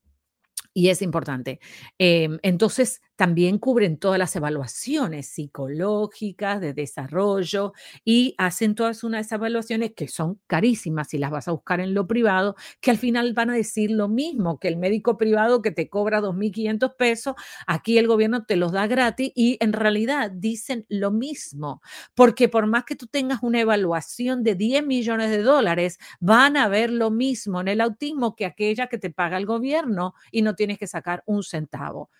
y 0.74 0.88
es 0.88 1.02
importante. 1.02 1.60
Em, 1.98 2.38
entonces, 2.42 3.02
también 3.22 3.58
cubren 3.58 3.98
todas 3.98 4.18
las 4.18 4.34
evaluaciones 4.34 5.28
psicológicas, 5.28 6.60
de 6.60 6.74
desarrollo 6.74 7.72
y 8.04 8.34
hacen 8.36 8.74
todas 8.74 9.04
unas 9.04 9.30
evaluaciones 9.30 9.92
que 9.94 10.08
son 10.08 10.40
carísimas 10.48 11.10
si 11.10 11.18
las 11.18 11.30
vas 11.30 11.46
a 11.46 11.52
buscar 11.52 11.78
en 11.78 11.94
lo 11.94 12.08
privado, 12.08 12.56
que 12.80 12.90
al 12.90 12.98
final 12.98 13.32
van 13.32 13.50
a 13.50 13.54
decir 13.54 13.92
lo 13.92 14.08
mismo 14.08 14.58
que 14.58 14.66
el 14.66 14.76
médico 14.76 15.18
privado 15.18 15.62
que 15.62 15.70
te 15.70 15.88
cobra 15.88 16.20
2.500 16.20 16.96
pesos, 16.96 17.36
aquí 17.68 17.96
el 17.96 18.08
gobierno 18.08 18.44
te 18.44 18.56
los 18.56 18.72
da 18.72 18.88
gratis 18.88 19.30
y 19.36 19.56
en 19.60 19.72
realidad 19.72 20.32
dicen 20.32 20.84
lo 20.88 21.12
mismo, 21.12 21.80
porque 22.16 22.48
por 22.48 22.66
más 22.66 22.82
que 22.82 22.96
tú 22.96 23.06
tengas 23.06 23.38
una 23.44 23.60
evaluación 23.60 24.42
de 24.42 24.56
10 24.56 24.84
millones 24.84 25.30
de 25.30 25.42
dólares, 25.42 26.00
van 26.18 26.56
a 26.56 26.66
ver 26.66 26.90
lo 26.90 27.12
mismo 27.12 27.60
en 27.60 27.68
el 27.68 27.82
autismo 27.82 28.34
que 28.34 28.46
aquella 28.46 28.88
que 28.88 28.98
te 28.98 29.10
paga 29.10 29.36
el 29.36 29.46
gobierno 29.46 30.12
y 30.32 30.42
no 30.42 30.56
tienes 30.56 30.76
que 30.78 30.88
sacar 30.88 31.22
un 31.26 31.44
centavo. 31.44 32.10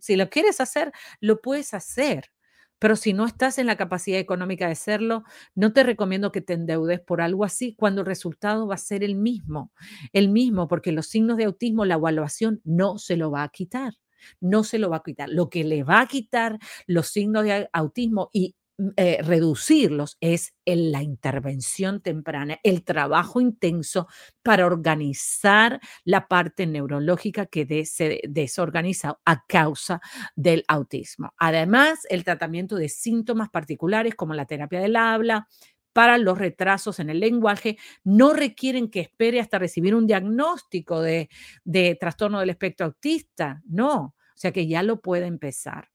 Si 0.00 0.16
lo 0.16 0.28
quieres 0.30 0.60
hacer, 0.60 0.92
lo 1.20 1.40
puedes 1.40 1.74
hacer. 1.74 2.30
Pero 2.78 2.96
si 2.96 3.12
no 3.12 3.24
estás 3.24 3.58
en 3.58 3.66
la 3.66 3.76
capacidad 3.76 4.18
económica 4.18 4.66
de 4.66 4.72
hacerlo, 4.72 5.24
no 5.54 5.72
te 5.72 5.84
recomiendo 5.84 6.32
que 6.32 6.40
te 6.42 6.54
endeudes 6.54 7.00
por 7.00 7.20
algo 7.22 7.44
así 7.44 7.74
cuando 7.76 8.02
el 8.02 8.06
resultado 8.06 8.66
va 8.66 8.74
a 8.74 8.78
ser 8.78 9.04
el 9.04 9.14
mismo. 9.14 9.72
El 10.12 10.28
mismo, 10.28 10.68
porque 10.68 10.92
los 10.92 11.06
signos 11.06 11.36
de 11.38 11.44
autismo, 11.44 11.84
la 11.84 11.94
evaluación 11.94 12.60
no 12.64 12.98
se 12.98 13.16
lo 13.16 13.30
va 13.30 13.42
a 13.44 13.48
quitar. 13.48 13.94
No 14.40 14.64
se 14.64 14.78
lo 14.78 14.90
va 14.90 14.98
a 14.98 15.02
quitar. 15.02 15.28
Lo 15.30 15.48
que 15.50 15.64
le 15.64 15.82
va 15.84 16.00
a 16.00 16.06
quitar 16.06 16.58
los 16.86 17.08
signos 17.08 17.44
de 17.44 17.68
autismo 17.72 18.30
y 18.32 18.56
eh, 18.96 19.22
reducirlos 19.22 20.16
es 20.20 20.52
en 20.64 20.90
la 20.90 21.02
intervención 21.02 22.00
temprana, 22.00 22.58
el 22.64 22.82
trabajo 22.82 23.40
intenso 23.40 24.08
para 24.42 24.66
organizar 24.66 25.80
la 26.04 26.26
parte 26.26 26.66
neurológica 26.66 27.46
que 27.46 27.84
se 27.86 28.20
desorganiza 28.28 29.18
a 29.24 29.44
causa 29.46 30.00
del 30.34 30.64
autismo. 30.66 31.34
Además, 31.38 32.00
el 32.10 32.24
tratamiento 32.24 32.74
de 32.74 32.88
síntomas 32.88 33.48
particulares 33.48 34.16
como 34.16 34.34
la 34.34 34.46
terapia 34.46 34.80
del 34.80 34.96
habla, 34.96 35.46
para 35.92 36.18
los 36.18 36.36
retrasos 36.36 36.98
en 36.98 37.08
el 37.08 37.20
lenguaje 37.20 37.78
no 38.02 38.32
requieren 38.32 38.90
que 38.90 38.98
espere 39.00 39.38
hasta 39.38 39.60
recibir 39.60 39.94
un 39.94 40.08
diagnóstico 40.08 41.00
de, 41.00 41.28
de 41.62 41.96
trastorno 42.00 42.40
del 42.40 42.50
espectro 42.50 42.86
autista, 42.86 43.62
no, 43.66 43.96
o 43.96 44.14
sea 44.34 44.50
que 44.50 44.66
ya 44.66 44.82
lo 44.82 45.00
puede 45.00 45.26
empezar 45.26 45.93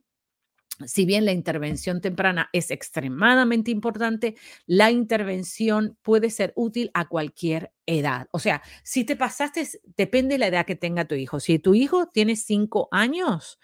si 0.85 1.05
bien 1.05 1.25
la 1.25 1.31
intervención 1.31 2.01
temprana 2.01 2.49
es 2.53 2.71
extremadamente 2.71 3.71
importante, 3.71 4.35
la 4.65 4.91
intervención 4.91 5.97
puede 6.01 6.29
ser 6.29 6.53
útil 6.55 6.91
a 6.93 7.07
cualquier 7.07 7.71
edad. 7.85 8.27
O 8.31 8.39
sea, 8.39 8.61
si 8.83 9.03
te 9.03 9.15
pasaste, 9.15 9.67
depende 9.97 10.35
de 10.35 10.39
la 10.39 10.47
edad 10.47 10.65
que 10.65 10.75
tenga 10.75 11.05
tu 11.05 11.15
hijo. 11.15 11.39
Si 11.39 11.59
tu 11.59 11.73
hijo 11.73 12.07
tiene 12.07 12.35
cinco 12.35 12.87
años, 12.91 13.59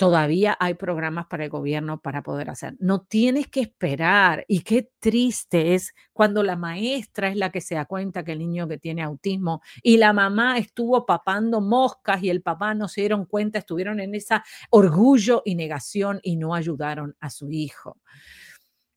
todavía 0.00 0.56
hay 0.58 0.72
programas 0.72 1.26
para 1.26 1.44
el 1.44 1.50
gobierno 1.50 2.00
para 2.00 2.22
poder 2.22 2.48
hacer. 2.48 2.74
No 2.78 3.02
tienes 3.02 3.48
que 3.48 3.60
esperar. 3.60 4.46
Y 4.48 4.60
qué 4.60 4.90
triste 4.98 5.74
es 5.74 5.92
cuando 6.14 6.42
la 6.42 6.56
maestra 6.56 7.28
es 7.28 7.36
la 7.36 7.50
que 7.50 7.60
se 7.60 7.74
da 7.74 7.84
cuenta 7.84 8.24
que 8.24 8.32
el 8.32 8.38
niño 8.38 8.66
que 8.66 8.78
tiene 8.78 9.02
autismo 9.02 9.60
y 9.82 9.98
la 9.98 10.14
mamá 10.14 10.56
estuvo 10.56 11.04
papando 11.04 11.60
moscas 11.60 12.22
y 12.22 12.30
el 12.30 12.40
papá 12.40 12.72
no 12.72 12.88
se 12.88 13.02
dieron 13.02 13.26
cuenta, 13.26 13.58
estuvieron 13.58 14.00
en 14.00 14.14
esa 14.14 14.42
orgullo 14.70 15.42
y 15.44 15.54
negación 15.54 16.18
y 16.22 16.36
no 16.36 16.54
ayudaron 16.54 17.14
a 17.20 17.28
su 17.28 17.50
hijo. 17.50 17.98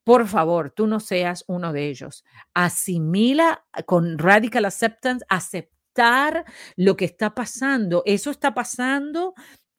Por 0.04 0.26
favor, 0.26 0.70
tú 0.70 0.86
no 0.86 1.00
seas 1.00 1.44
uno 1.48 1.74
de 1.74 1.90
ellos. 1.90 2.24
Asimila 2.54 3.66
con 3.84 4.16
radical 4.16 4.64
acceptance, 4.64 5.22
aceptar 5.28 6.46
lo 6.76 6.96
que 6.96 7.04
está 7.04 7.34
pasando. 7.34 8.02
Eso 8.06 8.30
está 8.30 8.54
pasando 8.54 9.34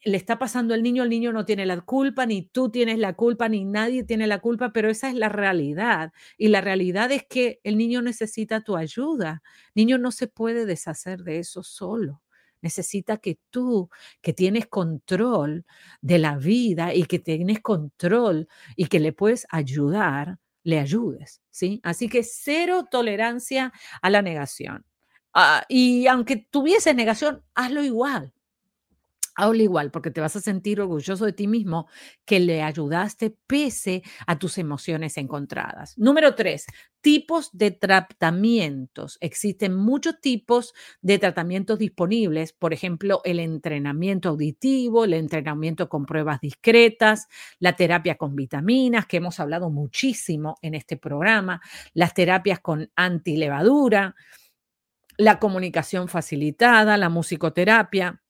le 0.05 0.17
está 0.17 0.37
pasando 0.37 0.75
al 0.75 0.83
niño, 0.83 1.01
el 1.03 1.09
niño 1.09 1.33
no 1.33 1.45
tiene 1.45 1.65
la 1.65 1.81
culpa, 1.81 2.27
ni 2.27 2.43
tú 2.43 2.69
tienes 2.69 2.99
la 2.99 3.13
culpa, 3.13 3.49
ni 3.49 3.65
nadie 3.65 4.03
tiene 4.03 4.27
la 4.27 4.39
culpa, 4.39 4.71
pero 4.71 4.87
esa 4.89 5.09
es 5.09 5.15
la 5.15 5.29
realidad. 5.29 6.13
Y 6.37 6.49
la 6.49 6.61
realidad 6.61 7.11
es 7.11 7.25
que 7.25 7.59
el 7.63 7.75
niño 7.75 8.03
necesita 8.03 8.61
tu 8.61 8.77
ayuda. 8.77 9.41
Niño 9.73 9.97
no 9.97 10.11
se 10.11 10.27
puede 10.27 10.67
deshacer 10.67 11.23
de 11.23 11.39
eso 11.39 11.63
solo. 11.63 12.21
Necesita 12.61 13.17
que 13.17 13.39
tú, 13.49 13.89
que 14.21 14.31
tienes 14.31 14.67
control 14.67 15.65
de 16.01 16.19
la 16.19 16.37
vida 16.37 16.93
y 16.93 17.05
que 17.05 17.17
tienes 17.17 17.61
control 17.61 18.47
y 18.75 18.85
que 18.85 18.99
le 18.99 19.11
puedes 19.11 19.47
ayudar, 19.49 20.37
le 20.63 20.79
ayudes, 20.79 21.41
¿sí? 21.49 21.79
Así 21.83 22.09
que 22.09 22.23
cero 22.23 22.87
tolerancia 22.91 23.73
a 24.03 24.09
la 24.11 24.21
negación. 24.21 24.85
Ah, 25.33 25.65
y 25.67 26.05
aunque 26.07 26.37
tuviese 26.37 26.93
negación, 26.93 27.43
hazlo 27.55 27.83
igual 27.83 28.34
Habla 29.35 29.63
igual, 29.63 29.91
porque 29.91 30.11
te 30.11 30.21
vas 30.21 30.35
a 30.37 30.41
sentir 30.41 30.79
orgulloso 30.79 31.25
de 31.25 31.33
ti 31.33 31.45
mismo 31.45 31.87
que 32.23 32.39
le 32.39 32.63
ayudaste 32.63 33.35
pese 33.47 34.01
a 34.25 34.39
tus 34.39 34.57
emociones 34.57 35.17
encontradas. 35.17 35.97
Número 35.97 36.35
tres, 36.35 36.65
tipos 37.01 37.49
de 37.51 37.71
tratamientos. 37.71 39.17
Existen 39.19 39.75
muchos 39.75 40.21
tipos 40.21 40.73
de 41.01 41.19
tratamientos 41.19 41.77
disponibles, 41.77 42.53
por 42.53 42.73
ejemplo, 42.73 43.21
el 43.25 43.39
entrenamiento 43.41 44.29
auditivo, 44.29 45.03
el 45.03 45.13
entrenamiento 45.13 45.89
con 45.89 46.05
pruebas 46.05 46.39
discretas, 46.39 47.27
la 47.59 47.75
terapia 47.75 48.15
con 48.15 48.37
vitaminas, 48.37 49.05
que 49.05 49.17
hemos 49.17 49.41
hablado 49.41 49.69
muchísimo 49.69 50.55
en 50.61 50.75
este 50.75 50.95
programa, 50.95 51.61
las 51.93 52.13
terapias 52.13 52.61
con 52.61 52.89
antilevadura, 52.95 54.15
la 55.17 55.39
comunicación 55.39 56.07
facilitada, 56.07 56.97
la 56.97 57.09
musicoterapia 57.09 58.21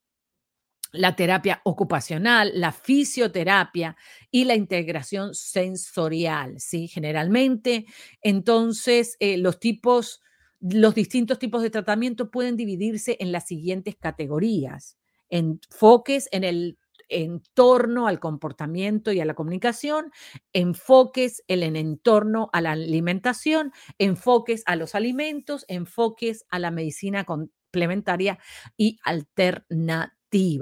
la 0.97 1.15
terapia 1.15 1.61
ocupacional, 1.63 2.51
la 2.55 2.71
fisioterapia 2.71 3.95
y 4.31 4.45
la 4.45 4.55
integración 4.55 5.33
sensorial, 5.35 6.59
¿sí? 6.59 6.87
Generalmente, 6.87 7.85
entonces, 8.21 9.17
eh, 9.19 9.37
los 9.37 9.59
tipos, 9.59 10.21
los 10.59 10.95
distintos 10.95 11.39
tipos 11.39 11.61
de 11.61 11.69
tratamiento 11.69 12.31
pueden 12.31 12.57
dividirse 12.57 13.17
en 13.19 13.31
las 13.31 13.47
siguientes 13.47 13.95
categorías. 13.95 14.97
Enfoques 15.29 16.29
en 16.31 16.43
el 16.43 16.77
entorno 17.09 18.07
al 18.07 18.19
comportamiento 18.19 19.11
y 19.11 19.19
a 19.19 19.25
la 19.25 19.35
comunicación, 19.35 20.11
enfoques 20.53 21.43
en 21.47 21.63
el 21.63 21.75
entorno 21.75 22.49
a 22.53 22.61
la 22.61 22.71
alimentación, 22.71 23.71
enfoques 23.99 24.63
a 24.65 24.75
los 24.75 24.95
alimentos, 24.95 25.65
enfoques 25.67 26.45
a 26.49 26.59
la 26.59 26.71
medicina 26.71 27.23
complementaria 27.25 28.39
y 28.77 28.97
alternativa 29.03 30.14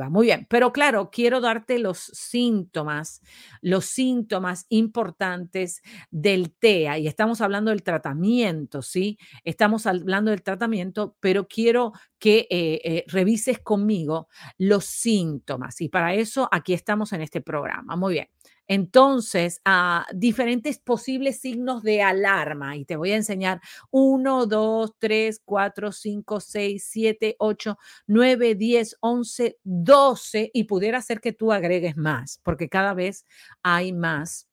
muy 0.09 0.27
bien, 0.27 0.45
pero 0.49 0.71
claro, 0.71 1.09
quiero 1.11 1.41
darte 1.41 1.79
los 1.79 1.97
síntomas, 1.97 3.21
los 3.61 3.85
síntomas 3.85 4.65
importantes 4.69 5.81
del 6.11 6.53
TEA 6.53 6.99
y 6.99 7.07
estamos 7.07 7.41
hablando 7.41 7.71
del 7.71 7.81
tratamiento, 7.81 8.81
¿sí? 8.83 9.17
Estamos 9.43 9.87
hablando 9.87 10.29
del 10.31 10.43
tratamiento, 10.43 11.15
pero 11.19 11.47
quiero 11.47 11.93
que 12.19 12.47
eh, 12.51 12.81
eh, 12.83 13.03
revises 13.07 13.59
conmigo 13.59 14.27
los 14.57 14.85
síntomas 14.85 15.81
y 15.81 15.89
para 15.89 16.13
eso 16.13 16.47
aquí 16.51 16.73
estamos 16.73 17.11
en 17.13 17.21
este 17.21 17.41
programa. 17.41 17.95
Muy 17.95 18.13
bien. 18.13 18.27
Entonces, 18.67 19.61
a 19.65 20.05
diferentes 20.13 20.79
posibles 20.79 21.39
signos 21.39 21.83
de 21.83 22.01
alarma 22.01 22.77
y 22.77 22.85
te 22.85 22.95
voy 22.95 23.11
a 23.11 23.15
enseñar 23.17 23.61
1, 23.91 24.45
2, 24.45 24.93
3, 24.99 25.41
4, 25.45 25.91
5, 25.91 26.39
6, 26.39 26.85
7, 26.89 27.35
8, 27.39 27.77
9, 28.07 28.55
10, 28.55 28.97
11, 29.01 29.57
12 29.63 30.51
y 30.53 30.63
pudiera 30.65 31.01
ser 31.01 31.19
que 31.21 31.33
tú 31.33 31.51
agregues 31.51 31.97
más 31.97 32.39
porque 32.43 32.69
cada 32.69 32.93
vez 32.93 33.25
hay 33.63 33.93
más 33.93 34.47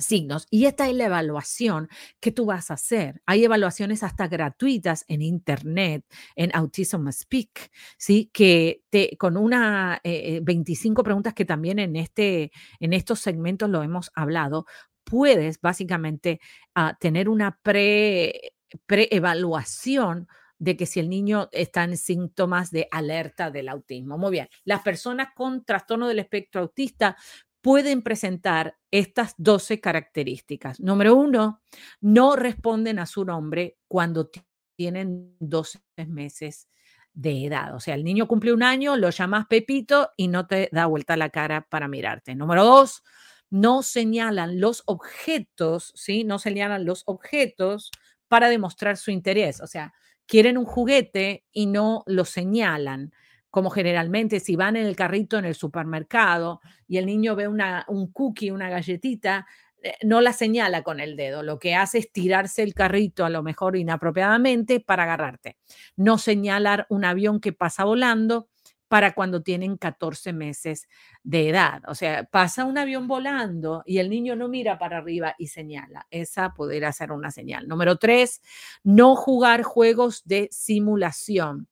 signos. 0.00 0.46
Y 0.50 0.66
esta 0.66 0.88
es 0.88 0.94
la 0.94 1.06
evaluación 1.06 1.88
que 2.20 2.32
tú 2.32 2.46
vas 2.46 2.70
a 2.70 2.74
hacer. 2.74 3.22
Hay 3.26 3.44
evaluaciones 3.44 4.02
hasta 4.02 4.28
gratuitas 4.28 5.04
en 5.08 5.22
Internet, 5.22 6.04
en 6.36 6.50
Autism 6.54 7.10
Speak, 7.10 7.70
¿sí? 7.98 8.30
Que 8.32 8.82
te, 8.90 9.16
con 9.16 9.36
una 9.36 10.00
25 10.04 11.00
eh, 11.00 11.04
preguntas 11.04 11.34
que 11.34 11.44
también 11.44 11.78
en, 11.78 11.96
este, 11.96 12.50
en 12.78 12.92
estos 12.92 13.20
segmentos 13.20 13.70
lo 13.70 13.82
hemos 13.82 14.10
hablado, 14.14 14.66
puedes 15.04 15.60
básicamente 15.60 16.40
uh, 16.76 16.94
tener 17.00 17.28
una 17.28 17.58
pre, 17.62 18.52
preevaluación 18.86 20.28
de 20.60 20.76
que 20.76 20.86
si 20.86 21.00
el 21.00 21.08
niño 21.08 21.48
está 21.52 21.84
en 21.84 21.96
síntomas 21.96 22.70
de 22.70 22.86
alerta 22.90 23.50
del 23.50 23.68
autismo. 23.68 24.18
Muy 24.18 24.30
bien, 24.30 24.48
las 24.64 24.82
personas 24.82 25.28
con 25.34 25.64
trastorno 25.64 26.06
del 26.06 26.18
espectro 26.18 26.60
autista 26.60 27.16
pueden 27.60 28.02
presentar 28.02 28.76
estas 28.90 29.34
12 29.38 29.80
características. 29.80 30.80
Número 30.80 31.14
uno, 31.14 31.62
no 32.00 32.36
responden 32.36 32.98
a 32.98 33.06
su 33.06 33.24
nombre 33.24 33.78
cuando 33.88 34.30
tienen 34.76 35.36
12 35.40 35.80
meses 36.06 36.68
de 37.12 37.46
edad. 37.46 37.74
O 37.74 37.80
sea, 37.80 37.94
el 37.94 38.04
niño 38.04 38.28
cumple 38.28 38.52
un 38.52 38.62
año, 38.62 38.96
lo 38.96 39.10
llamas 39.10 39.46
Pepito 39.46 40.10
y 40.16 40.28
no 40.28 40.46
te 40.46 40.68
da 40.72 40.86
vuelta 40.86 41.16
la 41.16 41.30
cara 41.30 41.66
para 41.68 41.88
mirarte. 41.88 42.34
Número 42.34 42.64
dos, 42.64 43.02
no 43.50 43.82
señalan 43.82 44.60
los 44.60 44.82
objetos, 44.86 45.92
¿sí? 45.96 46.24
No 46.24 46.38
señalan 46.38 46.84
los 46.84 47.02
objetos 47.06 47.90
para 48.28 48.48
demostrar 48.48 48.96
su 48.96 49.10
interés. 49.10 49.60
O 49.60 49.66
sea, 49.66 49.92
quieren 50.26 50.56
un 50.56 50.64
juguete 50.64 51.44
y 51.52 51.66
no 51.66 52.04
lo 52.06 52.24
señalan 52.24 53.12
como 53.50 53.70
generalmente 53.70 54.40
si 54.40 54.56
van 54.56 54.76
en 54.76 54.86
el 54.86 54.96
carrito 54.96 55.38
en 55.38 55.44
el 55.44 55.54
supermercado 55.54 56.60
y 56.86 56.98
el 56.98 57.06
niño 57.06 57.36
ve 57.36 57.48
una, 57.48 57.84
un 57.88 58.12
cookie, 58.12 58.50
una 58.50 58.68
galletita, 58.68 59.46
eh, 59.82 59.94
no 60.04 60.20
la 60.20 60.32
señala 60.32 60.82
con 60.82 61.00
el 61.00 61.16
dedo, 61.16 61.42
lo 61.42 61.58
que 61.58 61.74
hace 61.74 61.98
es 61.98 62.12
tirarse 62.12 62.62
el 62.62 62.74
carrito 62.74 63.24
a 63.24 63.30
lo 63.30 63.42
mejor 63.42 63.76
inapropiadamente 63.76 64.80
para 64.80 65.04
agarrarte. 65.04 65.56
No 65.96 66.18
señalar 66.18 66.86
un 66.90 67.04
avión 67.04 67.40
que 67.40 67.52
pasa 67.52 67.84
volando 67.84 68.48
para 68.88 69.14
cuando 69.14 69.42
tienen 69.42 69.76
14 69.76 70.32
meses 70.32 70.88
de 71.22 71.48
edad. 71.48 71.80
O 71.86 71.94
sea, 71.94 72.24
pasa 72.24 72.64
un 72.64 72.76
avión 72.76 73.06
volando 73.06 73.84
y 73.86 73.98
el 73.98 74.10
niño 74.10 74.34
no 74.34 74.48
mira 74.48 74.78
para 74.78 74.98
arriba 74.98 75.36
y 75.38 75.46
señala. 75.46 76.08
Esa 76.10 76.54
podría 76.54 76.90
ser 76.92 77.12
una 77.12 77.30
señal. 77.30 77.68
Número 77.68 77.96
tres, 77.98 78.42
no 78.82 79.14
jugar 79.14 79.62
juegos 79.62 80.22
de 80.24 80.48
simulación 80.50 81.69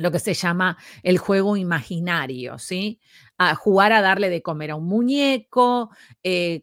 lo 0.00 0.10
que 0.10 0.18
se 0.18 0.34
llama 0.34 0.76
el 1.02 1.18
juego 1.18 1.56
imaginario, 1.56 2.58
¿sí? 2.58 3.00
Jugar 3.58 3.92
a 3.92 4.02
darle 4.02 4.28
de 4.30 4.42
comer 4.42 4.72
a 4.72 4.76
un 4.76 4.86
muñeco 4.86 5.90
eh, 6.22 6.62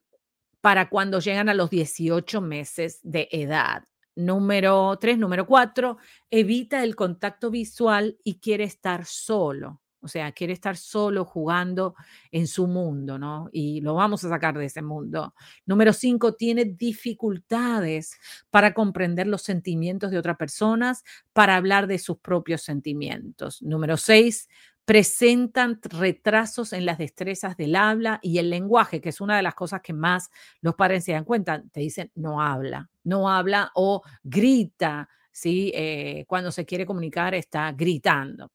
para 0.62 0.90
cuando 0.90 1.20
llegan 1.20 1.50
a 1.50 1.54
los 1.54 1.70
18 1.70 2.42
meses 2.42 3.00
de 3.04 3.30
edad. 3.32 3.84
Número 4.16 4.98
tres, 5.00 5.18
número 5.18 5.46
cuatro, 5.46 5.98
evita 6.32 6.84
el 6.84 6.96
contacto 6.96 7.52
visual 7.52 8.18
y 8.24 8.40
quiere 8.40 8.64
estar 8.64 9.06
solo. 9.06 9.82
O 10.08 10.10
sea, 10.10 10.32
quiere 10.32 10.54
estar 10.54 10.78
solo 10.78 11.26
jugando 11.26 11.96
en 12.32 12.48
su 12.48 12.66
mundo, 12.66 13.20
¿no? 13.20 13.50
Y 13.52 13.82
lo 13.82 13.94
vamos 13.94 14.24
a 14.24 14.30
sacar 14.30 14.58
de 14.58 14.64
ese 14.64 14.82
mundo. 14.82 15.36
Número 15.66 15.92
cinco, 15.92 16.34
tiene 16.34 16.64
dificultades 16.64 18.18
para 18.50 18.74
comprender 18.74 19.28
los 19.28 19.42
sentimientos 19.42 20.12
de 20.12 20.18
otras 20.18 20.38
personas, 20.38 21.04
para 21.34 21.58
hablar 21.58 21.88
de 21.88 22.00
sus 22.00 22.20
propios 22.20 22.62
sentimientos. 22.62 23.62
Número 23.62 23.98
seis, 23.98 24.48
presentan 24.86 25.82
retrasos 25.84 26.72
en 26.72 26.86
las 26.86 26.98
destrezas 26.98 27.58
del 27.58 27.76
habla 27.76 28.20
y 28.24 28.38
el 28.38 28.50
lenguaje, 28.50 29.02
que 29.02 29.10
es 29.10 29.20
una 29.20 29.36
de 29.36 29.44
las 29.44 29.54
cosas 29.54 29.82
que 29.82 29.92
más 29.92 30.30
los 30.62 30.76
padres 30.76 31.04
se 31.04 31.12
dan 31.12 31.26
cuenta. 31.26 31.62
Te 31.74 31.82
dicen, 31.82 32.10
no 32.16 32.42
habla, 32.42 32.90
no 33.04 33.30
habla 33.30 33.70
o 33.76 34.02
grita, 34.24 35.10
¿sí? 35.30 35.74
Eh, 35.76 36.24
cuando 36.26 36.54
se 36.54 36.66
quiere 36.66 36.86
comunicar 36.86 37.36
está 37.36 37.74
gritando. 37.74 38.50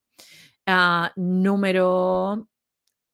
Ah, 0.66 1.12
número, 1.16 2.48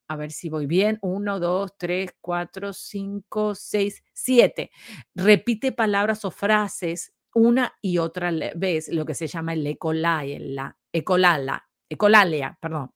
a 0.09 0.17
ver 0.17 0.33
si 0.33 0.51
voy 0.51 0.67
bien, 0.67 0.99
uno, 1.03 1.41
dos, 1.41 1.73
tres, 1.79 2.13
cuatro, 2.21 2.73
cinco, 2.75 3.55
seis, 3.55 4.03
siete. 4.15 4.71
Repite 5.15 5.73
palabras 5.73 6.25
o 6.25 6.31
frases 6.33 7.13
una 7.35 7.75
y 7.83 7.99
otra 7.99 8.33
vez, 8.57 8.89
lo 8.89 9.07
que 9.07 9.15
se 9.15 9.29
llama 9.29 9.55
el 9.55 9.67
ecolalia, 9.67 10.77
ecolala, 10.93 11.69
ecolalia, 11.91 12.59
perdón 12.61 12.93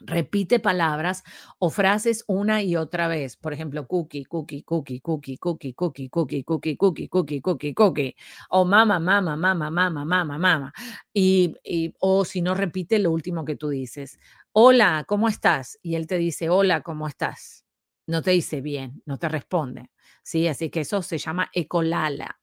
repite 0.00 0.60
palabras 0.60 1.24
o 1.58 1.70
frases 1.70 2.24
una 2.26 2.62
y 2.62 2.76
otra 2.76 3.08
vez. 3.08 3.36
Por 3.36 3.52
ejemplo, 3.52 3.86
cookie, 3.86 4.24
cookie, 4.24 4.62
cookie, 4.62 5.00
cookie, 5.00 5.38
cookie, 5.38 5.74
cookie, 5.74 6.10
cookie, 6.10 6.44
cookie, 6.44 6.76
cookie, 6.76 7.08
cookie, 7.08 7.40
cookie, 7.40 7.74
cookie. 7.74 8.16
O 8.50 8.64
mama, 8.64 8.98
mama, 8.98 9.36
mama, 9.36 9.70
mama, 9.70 10.04
mama, 10.04 10.38
mama. 10.38 10.72
Y, 11.12 11.54
o 12.00 12.24
si 12.24 12.42
no, 12.42 12.54
repite 12.54 12.98
lo 12.98 13.10
último 13.10 13.44
que 13.44 13.56
tú 13.56 13.68
dices. 13.68 14.18
Hola, 14.52 15.04
¿cómo 15.06 15.28
estás? 15.28 15.78
Y 15.82 15.94
él 15.94 16.06
te 16.06 16.18
dice, 16.18 16.48
hola, 16.48 16.82
¿cómo 16.82 17.06
estás? 17.08 17.64
No 18.06 18.22
te 18.22 18.30
dice 18.30 18.60
bien, 18.60 19.02
no 19.04 19.18
te 19.18 19.28
responde. 19.28 19.90
¿sí? 20.28 20.46
Así 20.46 20.68
que 20.68 20.80
eso 20.80 21.00
se 21.00 21.16
llama 21.16 21.50
ecolalia. 21.54 22.36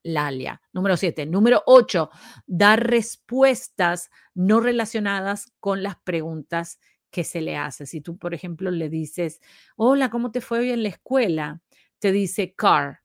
Número 0.73 0.97
siete. 0.97 1.27
Número 1.27 1.61
ocho, 1.67 2.09
dar 2.47 2.87
respuestas 2.87 4.09
no 4.33 4.59
relacionadas 4.59 5.53
con 5.59 5.83
las 5.83 5.95
preguntas 5.97 6.79
que 7.15 7.23
se 7.23 7.39
le 7.39 7.55
hace. 7.55 7.85
Si 7.85 8.01
tú, 8.01 8.17
por 8.17 8.33
ejemplo, 8.33 8.71
le 8.71 8.89
dices, 8.89 9.39
hola, 9.77 10.09
¿cómo 10.09 10.31
te 10.31 10.41
fue 10.41 10.59
hoy 10.59 10.71
en 10.71 10.83
la 10.83 10.89
escuela? 10.89 11.61
Te 11.99 12.11
dice 12.11 12.53
car, 12.55 12.99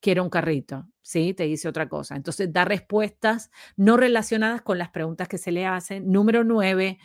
quiero 0.00 0.22
un 0.22 0.30
carrito, 0.30 0.88
¿sí? 1.02 1.34
Te 1.34 1.44
dice 1.44 1.68
otra 1.68 1.90
cosa. 1.90 2.16
Entonces, 2.16 2.50
da 2.50 2.64
respuestas 2.64 3.50
no 3.76 3.98
relacionadas 3.98 4.62
con 4.62 4.78
las 4.78 4.88
preguntas 4.88 5.28
que 5.28 5.36
se 5.36 5.52
le 5.52 5.66
hacen. 5.66 6.10
Número 6.10 6.42
nueve, 6.42 6.98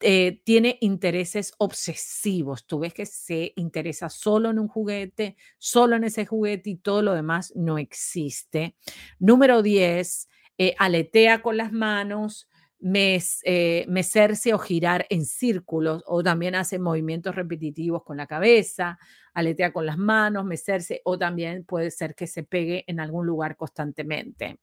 eh, 0.00 0.42
tiene 0.44 0.76
intereses 0.82 1.54
obsesivos. 1.56 2.66
Tú 2.66 2.80
ves 2.80 2.92
que 2.92 3.06
se 3.06 3.54
interesa 3.56 4.10
solo 4.10 4.50
en 4.50 4.58
un 4.58 4.68
juguete, 4.68 5.38
solo 5.56 5.96
en 5.96 6.04
ese 6.04 6.26
juguete 6.26 6.68
y 6.68 6.76
todo 6.76 7.00
lo 7.00 7.14
demás 7.14 7.54
no 7.56 7.78
existe. 7.78 8.76
Número 9.18 9.62
diez, 9.62 10.28
eh, 10.58 10.74
aletea 10.78 11.40
con 11.40 11.56
las 11.56 11.72
manos, 11.72 12.49
eh, 12.82 13.84
mecerse 13.88 14.54
o 14.54 14.58
girar 14.58 15.06
en 15.10 15.24
círculos, 15.26 16.02
o 16.06 16.22
también 16.22 16.54
hace 16.54 16.78
movimientos 16.78 17.34
repetitivos 17.34 18.02
con 18.04 18.16
la 18.16 18.26
cabeza, 18.26 18.98
aletea 19.34 19.72
con 19.72 19.86
las 19.86 19.98
manos, 19.98 20.44
mecerse, 20.44 21.00
o 21.04 21.18
también 21.18 21.64
puede 21.64 21.90
ser 21.90 22.14
que 22.14 22.26
se 22.26 22.42
pegue 22.42 22.84
en 22.86 23.00
algún 23.00 23.26
lugar 23.26 23.56
constantemente. 23.56 24.58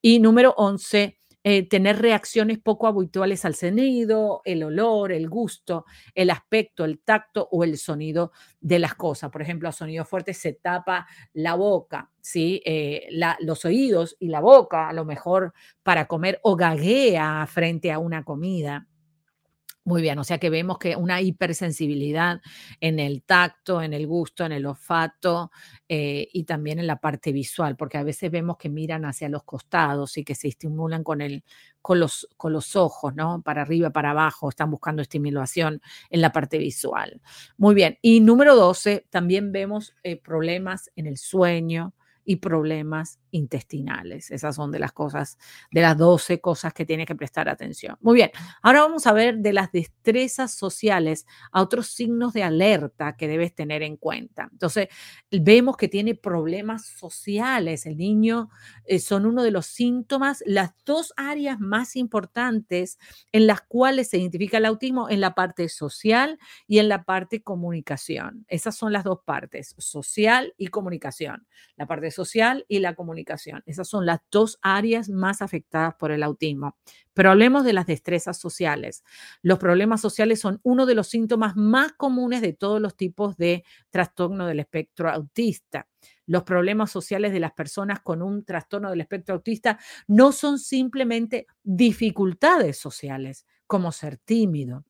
Y 0.00 0.20
número 0.20 0.54
11, 0.56 1.18
eh, 1.50 1.66
tener 1.66 1.98
reacciones 2.02 2.58
poco 2.58 2.86
habituales 2.86 3.46
al 3.46 3.54
sonido, 3.54 4.42
el 4.44 4.62
olor, 4.62 5.12
el 5.12 5.30
gusto, 5.30 5.86
el 6.14 6.28
aspecto, 6.28 6.84
el 6.84 7.00
tacto 7.00 7.48
o 7.50 7.64
el 7.64 7.78
sonido 7.78 8.32
de 8.60 8.78
las 8.78 8.94
cosas. 8.94 9.30
Por 9.30 9.40
ejemplo, 9.40 9.66
a 9.66 9.72
sonido 9.72 10.04
fuerte 10.04 10.34
se 10.34 10.52
tapa 10.52 11.06
la 11.32 11.54
boca, 11.54 12.10
¿sí? 12.20 12.60
Eh, 12.66 13.08
los 13.40 13.64
oídos 13.64 14.14
y 14.20 14.28
la 14.28 14.40
boca, 14.40 14.90
a 14.90 14.92
lo 14.92 15.06
mejor 15.06 15.54
para 15.82 16.06
comer 16.06 16.38
o 16.42 16.54
gaguea 16.54 17.46
frente 17.46 17.92
a 17.92 17.98
una 17.98 18.24
comida. 18.24 18.86
Muy 19.88 20.02
bien, 20.02 20.18
o 20.18 20.24
sea 20.24 20.36
que 20.36 20.50
vemos 20.50 20.76
que 20.78 20.96
una 20.96 21.22
hipersensibilidad 21.22 22.42
en 22.78 22.98
el 22.98 23.22
tacto, 23.22 23.80
en 23.80 23.94
el 23.94 24.06
gusto, 24.06 24.44
en 24.44 24.52
el 24.52 24.66
olfato 24.66 25.50
eh, 25.88 26.28
y 26.30 26.44
también 26.44 26.78
en 26.78 26.86
la 26.86 26.96
parte 27.00 27.32
visual, 27.32 27.74
porque 27.74 27.96
a 27.96 28.02
veces 28.02 28.30
vemos 28.30 28.58
que 28.58 28.68
miran 28.68 29.06
hacia 29.06 29.30
los 29.30 29.44
costados 29.44 30.18
y 30.18 30.24
que 30.24 30.34
se 30.34 30.48
estimulan 30.48 31.02
con, 31.02 31.22
el, 31.22 31.42
con, 31.80 32.00
los, 32.00 32.28
con 32.36 32.52
los 32.52 32.76
ojos, 32.76 33.14
¿no? 33.14 33.40
Para 33.40 33.62
arriba, 33.62 33.88
para 33.88 34.10
abajo, 34.10 34.50
están 34.50 34.70
buscando 34.70 35.00
estimulación 35.00 35.80
en 36.10 36.20
la 36.20 36.32
parte 36.32 36.58
visual. 36.58 37.22
Muy 37.56 37.74
bien, 37.74 37.96
y 38.02 38.20
número 38.20 38.56
12, 38.56 39.06
también 39.08 39.52
vemos 39.52 39.94
eh, 40.02 40.16
problemas 40.16 40.90
en 40.96 41.06
el 41.06 41.16
sueño, 41.16 41.94
y 42.28 42.36
problemas 42.36 43.18
intestinales. 43.30 44.30
Esas 44.30 44.54
son 44.54 44.70
de 44.70 44.78
las 44.78 44.92
cosas, 44.92 45.38
de 45.70 45.80
las 45.80 45.96
12 45.96 46.42
cosas 46.42 46.74
que 46.74 46.84
tiene 46.84 47.06
que 47.06 47.14
prestar 47.14 47.48
atención. 47.48 47.96
Muy 48.02 48.16
bien, 48.16 48.30
ahora 48.60 48.82
vamos 48.82 49.06
a 49.06 49.14
ver 49.14 49.38
de 49.38 49.54
las 49.54 49.72
destrezas 49.72 50.52
sociales 50.52 51.24
a 51.52 51.62
otros 51.62 51.86
signos 51.86 52.34
de 52.34 52.42
alerta 52.42 53.16
que 53.16 53.28
debes 53.28 53.54
tener 53.54 53.82
en 53.82 53.96
cuenta. 53.96 54.50
Entonces, 54.52 54.88
vemos 55.30 55.78
que 55.78 55.88
tiene 55.88 56.14
problemas 56.14 56.84
sociales. 56.84 57.86
El 57.86 57.96
niño 57.96 58.50
eh, 58.84 58.98
son 58.98 59.24
uno 59.24 59.42
de 59.42 59.50
los 59.50 59.64
síntomas, 59.64 60.44
las 60.44 60.72
dos 60.84 61.14
áreas 61.16 61.58
más 61.60 61.96
importantes 61.96 62.98
en 63.32 63.46
las 63.46 63.62
cuales 63.62 64.10
se 64.10 64.18
identifica 64.18 64.58
el 64.58 64.66
autismo 64.66 65.08
en 65.08 65.22
la 65.22 65.34
parte 65.34 65.70
social 65.70 66.38
y 66.66 66.78
en 66.78 66.90
la 66.90 67.04
parte 67.04 67.42
comunicación. 67.42 68.44
Esas 68.48 68.76
son 68.76 68.92
las 68.92 69.04
dos 69.04 69.20
partes, 69.24 69.74
social 69.78 70.52
y 70.58 70.66
comunicación. 70.66 71.46
La 71.76 71.86
parte 71.86 72.10
social 72.10 72.17
y 72.68 72.78
la 72.80 72.94
comunicación. 72.94 73.62
Esas 73.66 73.88
son 73.88 74.06
las 74.06 74.20
dos 74.30 74.58
áreas 74.62 75.08
más 75.08 75.42
afectadas 75.42 75.94
por 75.98 76.10
el 76.10 76.22
autismo. 76.22 76.76
Pero 77.14 77.30
hablemos 77.30 77.64
de 77.64 77.72
las 77.72 77.86
destrezas 77.86 78.38
sociales. 78.38 79.04
Los 79.42 79.58
problemas 79.58 80.00
sociales 80.00 80.40
son 80.40 80.60
uno 80.62 80.86
de 80.86 80.94
los 80.94 81.08
síntomas 81.08 81.56
más 81.56 81.92
comunes 81.92 82.40
de 82.42 82.52
todos 82.52 82.80
los 82.80 82.96
tipos 82.96 83.36
de 83.36 83.64
trastorno 83.90 84.46
del 84.46 84.60
espectro 84.60 85.10
autista. 85.10 85.88
Los 86.26 86.42
problemas 86.44 86.90
sociales 86.90 87.32
de 87.32 87.40
las 87.40 87.52
personas 87.52 88.00
con 88.00 88.22
un 88.22 88.44
trastorno 88.44 88.90
del 88.90 89.00
espectro 89.00 89.34
autista 89.34 89.78
no 90.06 90.32
son 90.32 90.58
simplemente 90.58 91.46
dificultades 91.62 92.78
sociales, 92.78 93.46
como 93.66 93.92
ser 93.92 94.18
tímido, 94.18 94.84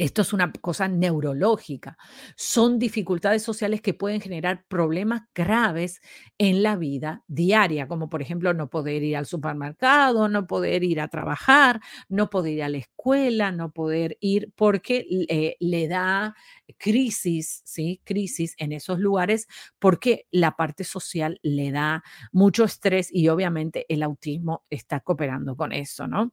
esto 0.00 0.22
es 0.22 0.32
una 0.32 0.50
cosa 0.50 0.88
neurológica. 0.88 1.98
Son 2.34 2.78
dificultades 2.78 3.42
sociales 3.42 3.82
que 3.82 3.92
pueden 3.92 4.22
generar 4.22 4.64
problemas 4.66 5.24
graves 5.34 6.00
en 6.38 6.62
la 6.62 6.76
vida 6.76 7.22
diaria, 7.28 7.86
como 7.86 8.08
por 8.08 8.22
ejemplo 8.22 8.54
no 8.54 8.70
poder 8.70 9.02
ir 9.02 9.18
al 9.18 9.26
supermercado, 9.26 10.26
no 10.30 10.46
poder 10.46 10.84
ir 10.84 11.02
a 11.02 11.08
trabajar, 11.08 11.82
no 12.08 12.30
poder 12.30 12.54
ir 12.54 12.62
a 12.62 12.70
la 12.70 12.78
escuela, 12.78 13.52
no 13.52 13.72
poder 13.72 14.16
ir 14.20 14.50
porque 14.56 15.06
eh, 15.28 15.56
le 15.60 15.86
da 15.86 16.34
crisis, 16.78 17.60
¿sí? 17.66 18.00
Crisis 18.02 18.54
en 18.56 18.72
esos 18.72 19.00
lugares 19.00 19.48
porque 19.78 20.26
la 20.30 20.56
parte 20.56 20.84
social 20.84 21.38
le 21.42 21.72
da 21.72 22.02
mucho 22.32 22.64
estrés 22.64 23.10
y 23.12 23.28
obviamente 23.28 23.84
el 23.90 24.02
autismo 24.02 24.64
está 24.70 25.00
cooperando 25.00 25.56
con 25.56 25.72
eso, 25.72 26.06
¿no? 26.06 26.32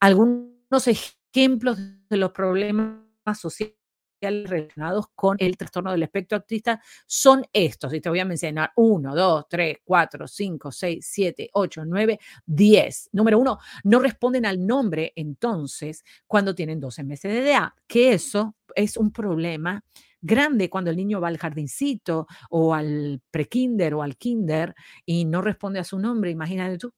Algunos 0.00 0.88
ejemplos 0.88 1.78
de 2.08 2.16
los 2.16 2.32
problemas 2.32 3.03
sociales 3.32 3.76
relacionados 4.22 5.06
con 5.14 5.36
el 5.38 5.56
trastorno 5.56 5.92
del 5.92 6.02
espectro 6.02 6.38
autista 6.38 6.80
son 7.06 7.44
estos. 7.52 7.92
Y 7.92 8.00
te 8.00 8.08
voy 8.08 8.20
a 8.20 8.24
mencionar 8.24 8.72
1, 8.76 9.14
2, 9.14 9.44
3, 9.48 9.76
4, 9.84 10.26
5, 10.26 10.72
6, 10.72 11.06
7, 11.06 11.50
8, 11.52 11.84
9, 11.84 12.18
10. 12.46 13.10
Número 13.12 13.38
uno, 13.38 13.58
no 13.84 13.98
responden 13.98 14.46
al 14.46 14.66
nombre 14.66 15.12
entonces 15.16 16.04
cuando 16.26 16.54
tienen 16.54 16.80
12 16.80 17.04
meses 17.04 17.32
de 17.32 17.50
edad, 17.50 17.72
que 17.86 18.14
eso 18.14 18.56
es 18.74 18.96
un 18.96 19.12
problema 19.12 19.84
grande 20.22 20.70
cuando 20.70 20.90
el 20.90 20.96
niño 20.96 21.20
va 21.20 21.28
al 21.28 21.36
jardincito 21.36 22.26
o 22.48 22.72
al 22.74 23.20
prekinder 23.30 23.92
o 23.94 24.02
al 24.02 24.16
kinder 24.16 24.74
y 25.04 25.26
no 25.26 25.42
responde 25.42 25.80
a 25.80 25.84
su 25.84 25.98
nombre. 25.98 26.30
Imagínate 26.30 26.78
tú. 26.78 26.94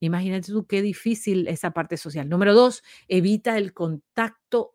Imagínate 0.00 0.52
tú 0.52 0.64
qué 0.64 0.80
difícil 0.80 1.48
esa 1.48 1.72
parte 1.72 1.96
social. 1.96 2.28
Número 2.28 2.54
dos, 2.54 2.84
evita 3.08 3.58
el 3.58 3.72
contacto 3.74 4.72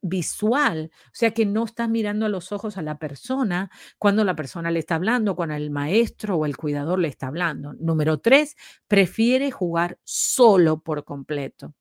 visual, 0.00 0.90
o 1.06 1.10
sea 1.12 1.32
que 1.32 1.46
no 1.46 1.64
estás 1.64 1.88
mirando 1.88 2.26
a 2.26 2.28
los 2.28 2.52
ojos 2.52 2.76
a 2.76 2.82
la 2.82 2.98
persona 2.98 3.70
cuando 3.98 4.24
la 4.24 4.36
persona 4.36 4.70
le 4.70 4.78
está 4.78 4.94
hablando, 4.96 5.36
cuando 5.36 5.54
el 5.54 5.70
maestro 5.70 6.36
o 6.36 6.46
el 6.46 6.56
cuidador 6.56 6.98
le 6.98 7.08
está 7.08 7.28
hablando. 7.28 7.74
Número 7.74 8.18
tres, 8.18 8.56
prefiere 8.86 9.50
jugar 9.50 9.98
solo 10.04 10.80
por 10.80 11.04
completo. 11.04 11.74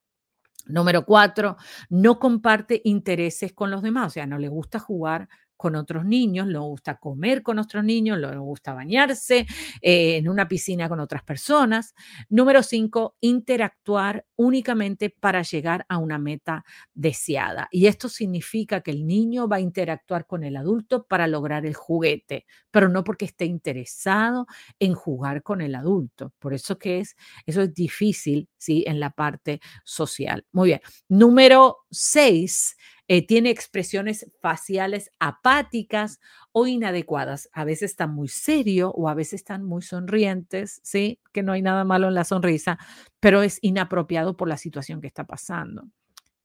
Número 0.67 1.05
cuatro, 1.05 1.57
no 1.89 2.19
comparte 2.19 2.81
intereses 2.83 3.53
con 3.53 3.71
los 3.71 3.81
demás, 3.81 4.07
o 4.07 4.09
sea, 4.11 4.27
no 4.27 4.37
le 4.37 4.49
gusta 4.49 4.79
jugar 4.79 5.29
con 5.57 5.75
otros 5.75 6.05
niños, 6.05 6.47
le 6.47 6.59
gusta 6.59 6.97
comer 6.97 7.43
con 7.43 7.59
otros 7.59 7.83
niños, 7.83 8.17
le 8.19 8.37
gusta 8.37 8.73
bañarse 8.73 9.47
eh, 9.81 10.17
en 10.17 10.29
una 10.29 10.47
piscina 10.47 10.87
con 10.87 10.99
otras 10.99 11.23
personas. 11.23 11.93
Número 12.29 12.63
cinco, 12.63 13.17
interactuar 13.19 14.25
únicamente 14.35 15.09
para 15.09 15.41
llegar 15.41 15.85
a 15.89 15.97
una 15.97 16.19
meta 16.19 16.63
deseada. 16.93 17.67
Y 17.71 17.87
esto 17.87 18.07
significa 18.07 18.81
que 18.81 18.91
el 18.91 19.05
niño 19.05 19.47
va 19.47 19.57
a 19.57 19.61
interactuar 19.61 20.27
con 20.27 20.43
el 20.43 20.55
adulto 20.55 21.05
para 21.07 21.27
lograr 21.27 21.65
el 21.65 21.73
juguete, 21.73 22.45
pero 22.71 22.87
no 22.89 23.03
porque 23.03 23.25
esté 23.25 23.45
interesado 23.45 24.45
en 24.79 24.93
jugar 24.93 25.41
con 25.43 25.61
el 25.61 25.75
adulto. 25.75 26.33
Por 26.39 26.53
eso 26.53 26.77
que 26.77 26.99
es, 26.99 27.15
eso 27.45 27.61
es 27.63 27.73
difícil, 27.73 28.47
¿sí? 28.57 28.83
En 28.87 28.99
la 28.99 29.09
parte 29.09 29.59
social. 29.83 30.45
Muy 30.51 30.69
bien. 30.69 30.81
Número 31.09 31.77
seis, 31.89 32.75
eh, 33.07 33.25
tiene 33.25 33.49
expresiones 33.49 34.29
faciales 34.41 35.11
apáticas 35.19 36.19
o 36.51 36.67
inadecuadas. 36.67 37.49
A 37.53 37.63
veces 37.63 37.91
están 37.91 38.13
muy 38.13 38.27
serio 38.27 38.91
o 38.91 39.09
a 39.09 39.13
veces 39.13 39.35
están 39.41 39.63
muy 39.63 39.81
sonrientes, 39.81 40.81
¿sí? 40.83 41.19
Que 41.31 41.43
no 41.43 41.53
hay 41.53 41.61
nada 41.61 41.83
malo 41.85 42.07
en 42.07 42.15
la 42.15 42.25
sonrisa, 42.25 42.77
pero 43.19 43.41
es 43.43 43.59
inapropiado 43.61 44.35
por 44.35 44.49
la 44.49 44.57
situación 44.57 45.01
que 45.01 45.07
está 45.07 45.25
pasando. 45.25 45.87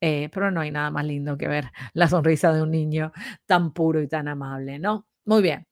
Eh, 0.01 0.31
pero 0.33 0.51
no 0.51 0.61
hay 0.61 0.72
nada 0.72 0.90
más 0.90 1.05
lindo 1.05 1.37
que 1.38 1.48
ver 1.48 1.70
la 1.94 2.09
sonrisa 2.09 2.53
de 2.53 2.62
un 2.62 2.70
niño 2.70 3.12
tan 3.46 3.72
puro 3.72 4.03
y 4.03 4.09
tan 4.09 4.29
amable, 4.29 4.79
¿no? 4.79 5.07
Muy 5.25 5.42
bien. 5.42 5.66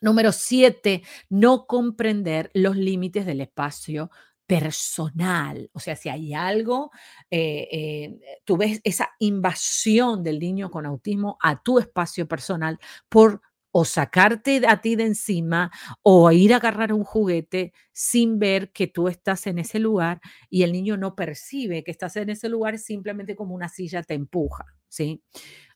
Número 0.00 0.32
siete, 0.32 1.02
no 1.30 1.66
comprender 1.66 2.50
los 2.52 2.76
límites 2.76 3.24
del 3.24 3.40
espacio 3.40 4.10
personal. 4.46 5.70
O 5.72 5.80
sea, 5.80 5.96
si 5.96 6.08
hay 6.08 6.34
algo, 6.34 6.90
eh, 7.30 7.68
eh, 7.72 8.40
tú 8.44 8.56
ves 8.56 8.80
esa 8.84 9.10
invasión 9.18 10.22
del 10.22 10.38
niño 10.38 10.70
con 10.70 10.86
autismo 10.86 11.36
a 11.42 11.62
tu 11.62 11.78
espacio 11.78 12.28
personal 12.28 12.78
por 13.08 13.40
o 13.76 13.84
sacarte 13.84 14.62
a 14.68 14.80
ti 14.80 14.94
de 14.94 15.04
encima 15.04 15.70
o 16.02 16.30
ir 16.30 16.54
a 16.54 16.58
agarrar 16.58 16.92
un 16.92 17.02
juguete 17.02 17.72
sin 17.92 18.38
ver 18.38 18.70
que 18.72 18.86
tú 18.86 19.08
estás 19.08 19.48
en 19.48 19.58
ese 19.58 19.80
lugar 19.80 20.20
y 20.48 20.62
el 20.62 20.72
niño 20.72 20.96
no 20.96 21.16
percibe 21.16 21.82
que 21.82 21.90
estás 21.90 22.16
en 22.16 22.30
ese 22.30 22.48
lugar, 22.48 22.78
simplemente 22.78 23.34
como 23.34 23.52
una 23.54 23.68
silla 23.68 24.02
te 24.04 24.14
empuja, 24.14 24.64
¿sí? 24.88 25.22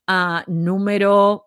Ah, 0.07 0.44
número 0.46 1.46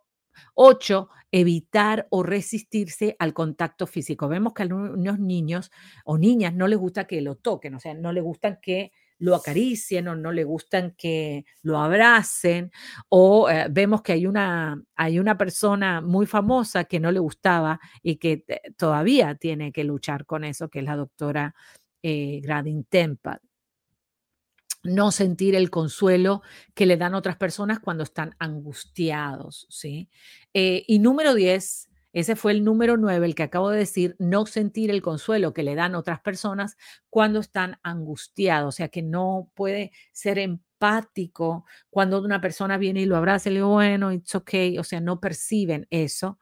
8 0.55 1.10
evitar 1.32 2.08
o 2.10 2.24
resistirse 2.24 3.15
al 3.20 3.34
contacto 3.34 3.88
físico. 3.88 4.28
Vemos 4.28 4.54
que 4.54 4.63
a 4.63 4.65
algunos 4.65 5.20
niños 5.20 5.72
o 6.06 6.17
niñas 6.17 6.54
no 6.54 6.67
les 6.67 6.80
gusta 6.80 7.06
que 7.06 7.22
lo 7.22 7.36
toquen, 7.36 7.76
o 7.76 7.80
sea, 7.80 7.94
no 7.94 8.12
les 8.12 8.24
gustan 8.24 8.60
que 8.62 8.91
lo 9.20 9.36
acaricien 9.36 10.08
o 10.08 10.15
no 10.15 10.32
le 10.32 10.44
gustan 10.44 10.96
que 10.98 11.46
lo 11.62 11.78
abracen, 11.80 12.72
o 13.10 13.50
eh, 13.50 13.67
vemos 13.70 14.02
que 14.02 14.13
hay 14.13 14.26
una, 14.26 14.82
hay 14.96 15.20
una 15.20 15.38
persona 15.38 16.02
muy 16.02 16.26
famosa 16.26 16.86
que 16.86 17.00
no 17.00 17.12
le 17.12 17.20
gustaba 17.20 17.80
y 18.02 18.15
que 18.17 18.44
todavía 18.78 19.36
tiene 19.36 19.72
que 19.72 19.84
luchar 19.84 20.26
con 20.26 20.44
eso, 20.44 20.70
que 20.70 20.80
es 20.80 20.86
la 20.86 20.96
doctora 20.96 21.54
eh, 22.02 22.41
Gradin 22.41 22.84
Tempa 22.86 23.39
no 24.84 25.12
sentir 25.12 25.56
el 25.56 25.70
consuelo 25.70 26.41
que 26.74 26.86
le 26.86 26.98
dan 26.98 27.13
otras 27.13 27.38
personas 27.38 27.80
cuando 27.80 28.04
están 28.04 28.36
angustiados, 28.39 29.67
¿sí? 29.70 30.10
Eh, 30.54 30.84
y 30.88 31.00
número 31.00 31.34
10, 31.34 31.89
ese 32.13 32.36
fue 32.36 32.52
el 32.52 32.63
número 32.63 32.98
9, 32.98 33.26
el 33.26 33.36
que 33.36 33.44
acabo 33.44 33.70
de 33.70 33.80
decir, 33.80 34.15
no 34.20 34.46
sentir 34.46 34.89
el 34.91 35.02
consuelo 35.02 35.54
que 35.54 35.63
le 35.63 35.76
dan 35.76 35.96
otras 35.96 36.20
personas 36.22 36.78
cuando 37.10 37.39
están 37.39 37.80
angustiados, 37.84 38.76
o 38.76 38.78
sea, 38.78 38.89
que 38.89 39.02
no 39.02 39.50
puede 39.56 39.91
ser 40.12 40.39
empático 40.39 41.65
cuando 41.89 42.20
una 42.22 42.41
persona 42.41 42.78
viene 42.78 43.02
y 43.02 43.06
lo 43.06 43.17
abraza 43.17 43.50
y 43.50 43.54
le 43.54 43.60
digo, 43.60 43.70
bueno, 43.70 44.12
it's 44.12 44.36
okay, 44.36 44.78
o 44.78 44.84
sea, 44.84 45.00
no 45.00 45.20
perciben 45.20 45.88
eso 45.89 46.38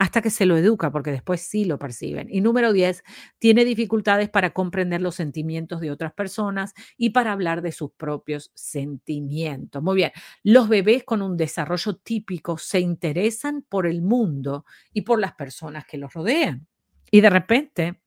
hasta 0.00 0.22
que 0.22 0.30
se 0.30 0.46
lo 0.46 0.56
educa, 0.56 0.90
porque 0.90 1.10
después 1.12 1.42
sí 1.42 1.66
lo 1.66 1.78
perciben. 1.78 2.26
Y 2.30 2.40
número 2.40 2.72
10, 2.72 3.04
tiene 3.38 3.66
dificultades 3.66 4.30
para 4.30 4.54
comprender 4.54 5.02
los 5.02 5.14
sentimientos 5.14 5.82
de 5.82 5.90
otras 5.90 6.14
personas 6.14 6.72
y 6.96 7.10
para 7.10 7.32
hablar 7.32 7.60
de 7.60 7.70
sus 7.70 7.92
propios 7.92 8.50
sentimientos. 8.54 9.82
Muy 9.82 9.96
bien, 9.96 10.12
los 10.42 10.70
bebés 10.70 11.04
con 11.04 11.20
un 11.20 11.36
desarrollo 11.36 11.96
típico 11.96 12.56
se 12.56 12.80
interesan 12.80 13.60
por 13.68 13.86
el 13.86 14.00
mundo 14.00 14.64
y 14.94 15.02
por 15.02 15.20
las 15.20 15.34
personas 15.34 15.84
que 15.84 15.98
los 15.98 16.14
rodean. 16.14 16.66
Y 17.10 17.20
de 17.20 17.28
repente 17.28 17.99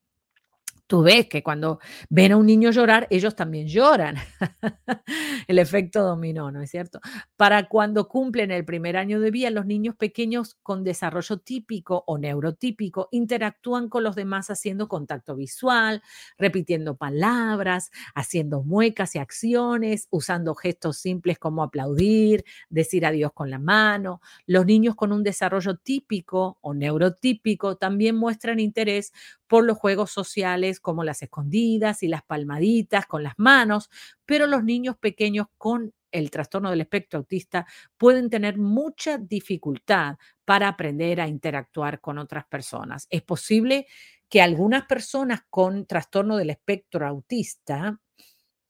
tú 0.88 1.04
ves 1.04 1.28
que 1.28 1.44
cuando 1.44 1.80
ven 2.10 2.34
a 2.34 2.38
un 2.38 2.46
niño 2.46 2.72
llorar, 2.72 3.08
ellos 3.10 3.36
también 3.36 3.68
lloran. 3.68 4.16
el 5.48 5.60
efecto 5.60 6.04
dominó, 6.04 6.52
¿no 6.52 6.62
es 6.62 6.72
cierto? 6.72 7.00
Para 7.36 7.68
cuando 7.68 8.08
cumplen 8.08 8.52
el 8.52 8.66
primer 8.66 8.98
año 8.98 9.20
de 9.20 9.32
vida, 9.32 9.50
los 9.50 9.66
niños 9.66 9.96
pequeños 9.96 10.58
con 10.62 10.84
desarrollo 10.84 11.38
típico 11.38 12.04
o 12.08 12.18
neurotípico 12.18 13.08
interactúan 13.12 13.90
con 13.90 14.04
los 14.04 14.16
demás 14.16 14.50
haciendo 14.50 14.88
contacto 14.88 15.36
visual, 15.36 16.02
repitiendo 16.38 16.96
palabras, 16.98 17.92
haciendo 18.16 18.64
muecas 18.64 19.16
y 19.16 19.20
acciones, 19.20 20.08
usando 20.12 20.56
gestos 20.56 20.98
simples 20.98 21.40
como 21.40 21.64
aplaudir, 21.64 22.44
decir 22.70 23.06
adiós 23.06 23.32
con 23.34 23.50
la 23.50 23.60
mano. 23.60 24.22
Los 24.46 24.66
niños 24.66 24.96
con 24.96 25.12
un 25.12 25.24
desarrollo 25.24 25.78
típico 25.78 26.58
o 26.62 26.74
neurotípico 26.74 27.78
también 27.78 28.16
muestran 28.16 28.60
interés 28.60 29.12
por 29.54 29.66
los 29.66 29.78
juegos 29.78 30.10
sociales 30.10 30.80
como 30.80 31.04
las 31.04 31.22
escondidas 31.22 32.02
y 32.02 32.08
las 32.08 32.24
palmaditas 32.24 33.06
con 33.06 33.22
las 33.22 33.36
manos, 33.38 33.92
pero 34.26 34.48
los 34.48 34.64
niños 34.64 34.98
pequeños 34.98 35.46
con 35.60 35.94
el 36.12 36.32
trastorno 36.32 36.72
del 36.72 36.82
espectro 36.82 37.20
autista 37.20 37.68
pueden 37.96 38.32
tener 38.32 38.58
mucha 38.58 39.20
dificultad 39.20 40.16
para 40.44 40.70
aprender 40.70 41.22
a 41.22 41.28
interactuar 41.28 42.02
con 42.02 42.18
otras 42.18 42.46
personas. 42.48 43.06
Es 43.12 43.22
posible 43.22 43.86
que 44.28 44.42
algunas 44.42 44.88
personas 44.88 45.42
con 45.52 45.86
trastorno 45.86 46.36
del 46.36 46.50
espectro 46.50 47.06
autista, 47.06 48.00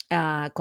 ah, 0.10 0.52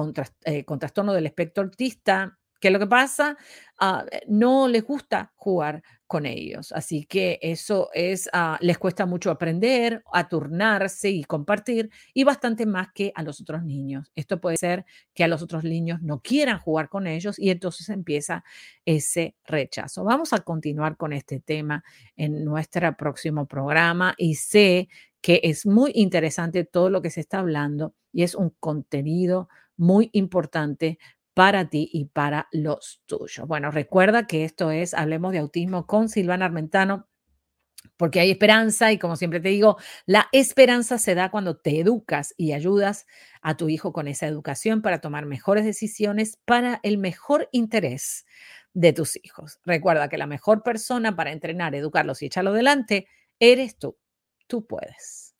eh, 0.45 0.65
con, 0.65 0.79
trastorno 0.79 1.15
del 1.15 1.27
espectro 1.27 1.65
autista, 1.65 2.39
¿qué 2.61 2.69
es 2.69 2.73
lo 2.73 2.79
que 2.79 2.87
pasa? 2.87 3.37
Ah, 3.81 4.07
no 4.29 4.69
les 4.69 4.85
gusta 4.85 5.33
jugar 5.35 5.83
con 6.13 6.27
ellos. 6.27 6.73
Así 6.73 7.07
que 7.07 7.39
eso 7.41 7.89
es, 7.95 8.29
ah, 8.35 8.59
les 8.61 8.77
cuesta 8.77 9.07
mucho 9.07 9.31
aprender, 9.31 10.05
a 10.13 10.29
turnarse 10.29 11.09
y 11.09 11.25
compartir 11.25 11.89
y 12.13 12.25
bastante 12.25 12.67
más 12.67 12.89
que 12.93 13.13
a 13.15 13.23
los 13.23 13.41
otros 13.41 13.65
niños. 13.65 14.13
Esto 14.15 14.39
puede 14.39 14.59
ser 14.59 14.85
que 15.15 15.25
a 15.25 15.29
los 15.29 15.41
otros 15.41 15.65
niños 15.65 16.03
no 16.03 16.21
quieran 16.21 16.59
jugar 16.59 16.91
con 16.91 17.07
ellos 17.07 17.39
y 17.39 17.49
entonces 17.49 17.89
empieza 17.89 18.45
ese 18.85 19.37
rechazo. 19.47 20.05
Vamos 20.05 20.35
a 20.35 20.41
continuar 20.41 20.99
con 20.99 21.15
este 21.15 21.41
tema 21.41 21.83
en 22.15 22.45
nuestro 22.45 22.95
próximo 22.95 23.47
programa 23.47 24.13
y 24.19 24.35
sé 24.35 24.91
que 25.23 25.41
es 25.45 25.65
muy 25.65 25.93
interesante 25.95 26.65
todo 26.65 26.91
lo 26.91 27.01
que 27.01 27.09
se 27.09 27.21
está 27.21 27.39
hablando 27.39 27.95
y 28.13 28.25
es 28.25 28.35
un 28.35 28.51
contenido 28.61 29.49
muy 29.79 30.11
importante 30.13 30.99
para 31.35 31.69
ti 31.71 31.89
y 31.93 32.07
para 32.07 32.49
los 32.53 33.03
tuyos. 33.07 33.47
Bueno, 33.49 33.71
recuerda 33.71 34.27
que 34.27 34.45
esto 34.45 34.71
es 34.71 34.95
Hablemos 34.95 35.33
de 35.33 35.39
Autismo 35.39 35.87
con 35.87 36.09
Silvana 36.09 36.47
Armentano, 36.47 37.09
porque 37.97 38.21
hay 38.21 38.31
esperanza 38.31 38.93
y 38.93 38.99
como 38.99 39.17
siempre 39.17 39.41
te 39.41 39.49
digo, 39.51 39.77
la 40.07 40.29
esperanza 40.33 40.99
se 40.99 41.15
da 41.15 41.31
cuando 41.31 41.57
te 41.57 41.81
educas 41.81 42.35
y 42.37 42.53
ayudas 42.53 43.07
a 43.43 43.57
tu 43.57 43.69
hijo 43.69 43.93
con 43.93 44.09
esa 44.09 44.27
educación 44.27 44.83
para 44.83 45.01
tomar 45.01 45.27
mejores 45.27 45.65
decisiones 45.65 46.39
para 46.45 46.81
el 46.83 46.99
mejor 46.99 47.49
interés 47.53 48.25
de 48.75 48.93
tus 48.93 49.19
hijos. 49.25 49.61
Recuerda 49.65 50.09
que 50.09 50.19
la 50.19 50.27
mejor 50.27 50.63
persona 50.63 51.17
para 51.17 51.33
entrenar, 51.33 51.75
educarlos 51.75 52.23
y 52.23 52.27
echarlo 52.27 52.51
adelante 52.51 53.07
eres 53.41 53.77
tú. 53.79 53.97
Tú 54.47 54.67
puedes. 54.67 55.32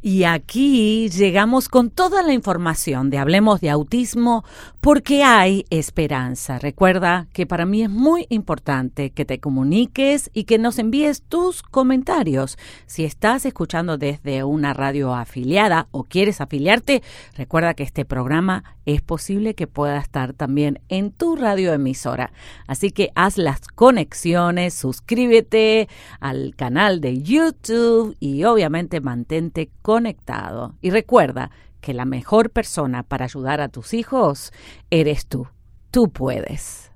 Y 0.00 0.22
aquí 0.22 1.08
llegamos 1.08 1.68
con 1.68 1.90
toda 1.90 2.22
la 2.22 2.32
información 2.32 3.10
de 3.10 3.18
Hablemos 3.18 3.60
de 3.60 3.70
Autismo 3.70 4.44
porque 4.80 5.24
hay 5.24 5.64
esperanza. 5.70 6.60
Recuerda 6.60 7.26
que 7.32 7.46
para 7.46 7.66
mí 7.66 7.82
es 7.82 7.90
muy 7.90 8.26
importante 8.28 9.10
que 9.10 9.24
te 9.24 9.40
comuniques 9.40 10.30
y 10.32 10.44
que 10.44 10.56
nos 10.56 10.78
envíes 10.78 11.22
tus 11.22 11.64
comentarios. 11.64 12.58
Si 12.86 13.04
estás 13.04 13.44
escuchando 13.44 13.98
desde 13.98 14.44
una 14.44 14.72
radio 14.72 15.16
afiliada 15.16 15.88
o 15.90 16.04
quieres 16.04 16.40
afiliarte, 16.40 17.02
recuerda 17.34 17.74
que 17.74 17.82
este 17.82 18.04
programa 18.04 18.62
es 18.86 19.02
posible 19.02 19.54
que 19.54 19.66
pueda 19.66 19.98
estar 19.98 20.32
también 20.32 20.80
en 20.88 21.10
tu 21.10 21.34
radio 21.34 21.72
emisora. 21.72 22.32
Así 22.68 22.92
que 22.92 23.10
haz 23.16 23.36
las 23.36 23.66
conexiones, 23.66 24.74
suscríbete 24.74 25.88
al 26.20 26.54
canal 26.56 27.00
de 27.00 27.20
YouTube 27.20 28.16
y 28.20 28.44
obviamente 28.44 29.00
mantente 29.00 29.70
conectado. 29.88 30.74
Y 30.82 30.90
recuerda 30.90 31.50
que 31.80 31.94
la 31.94 32.04
mejor 32.04 32.50
persona 32.50 33.04
para 33.04 33.24
ayudar 33.24 33.62
a 33.62 33.70
tus 33.70 33.94
hijos 33.94 34.52
eres 34.90 35.26
tú. 35.26 35.48
Tú 35.90 36.10
puedes. 36.10 36.92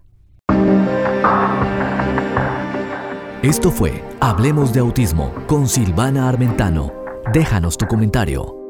Esto 3.42 3.70
fue 3.70 4.05
Hablemos 4.20 4.74
de 4.74 4.81
Autismo 4.81 5.33
con 5.46 5.68
Silvana 5.68 6.28
Armentano. 6.28 6.92
Déjanos 7.33 7.78
tu 7.78 7.87
comentario 7.87 8.62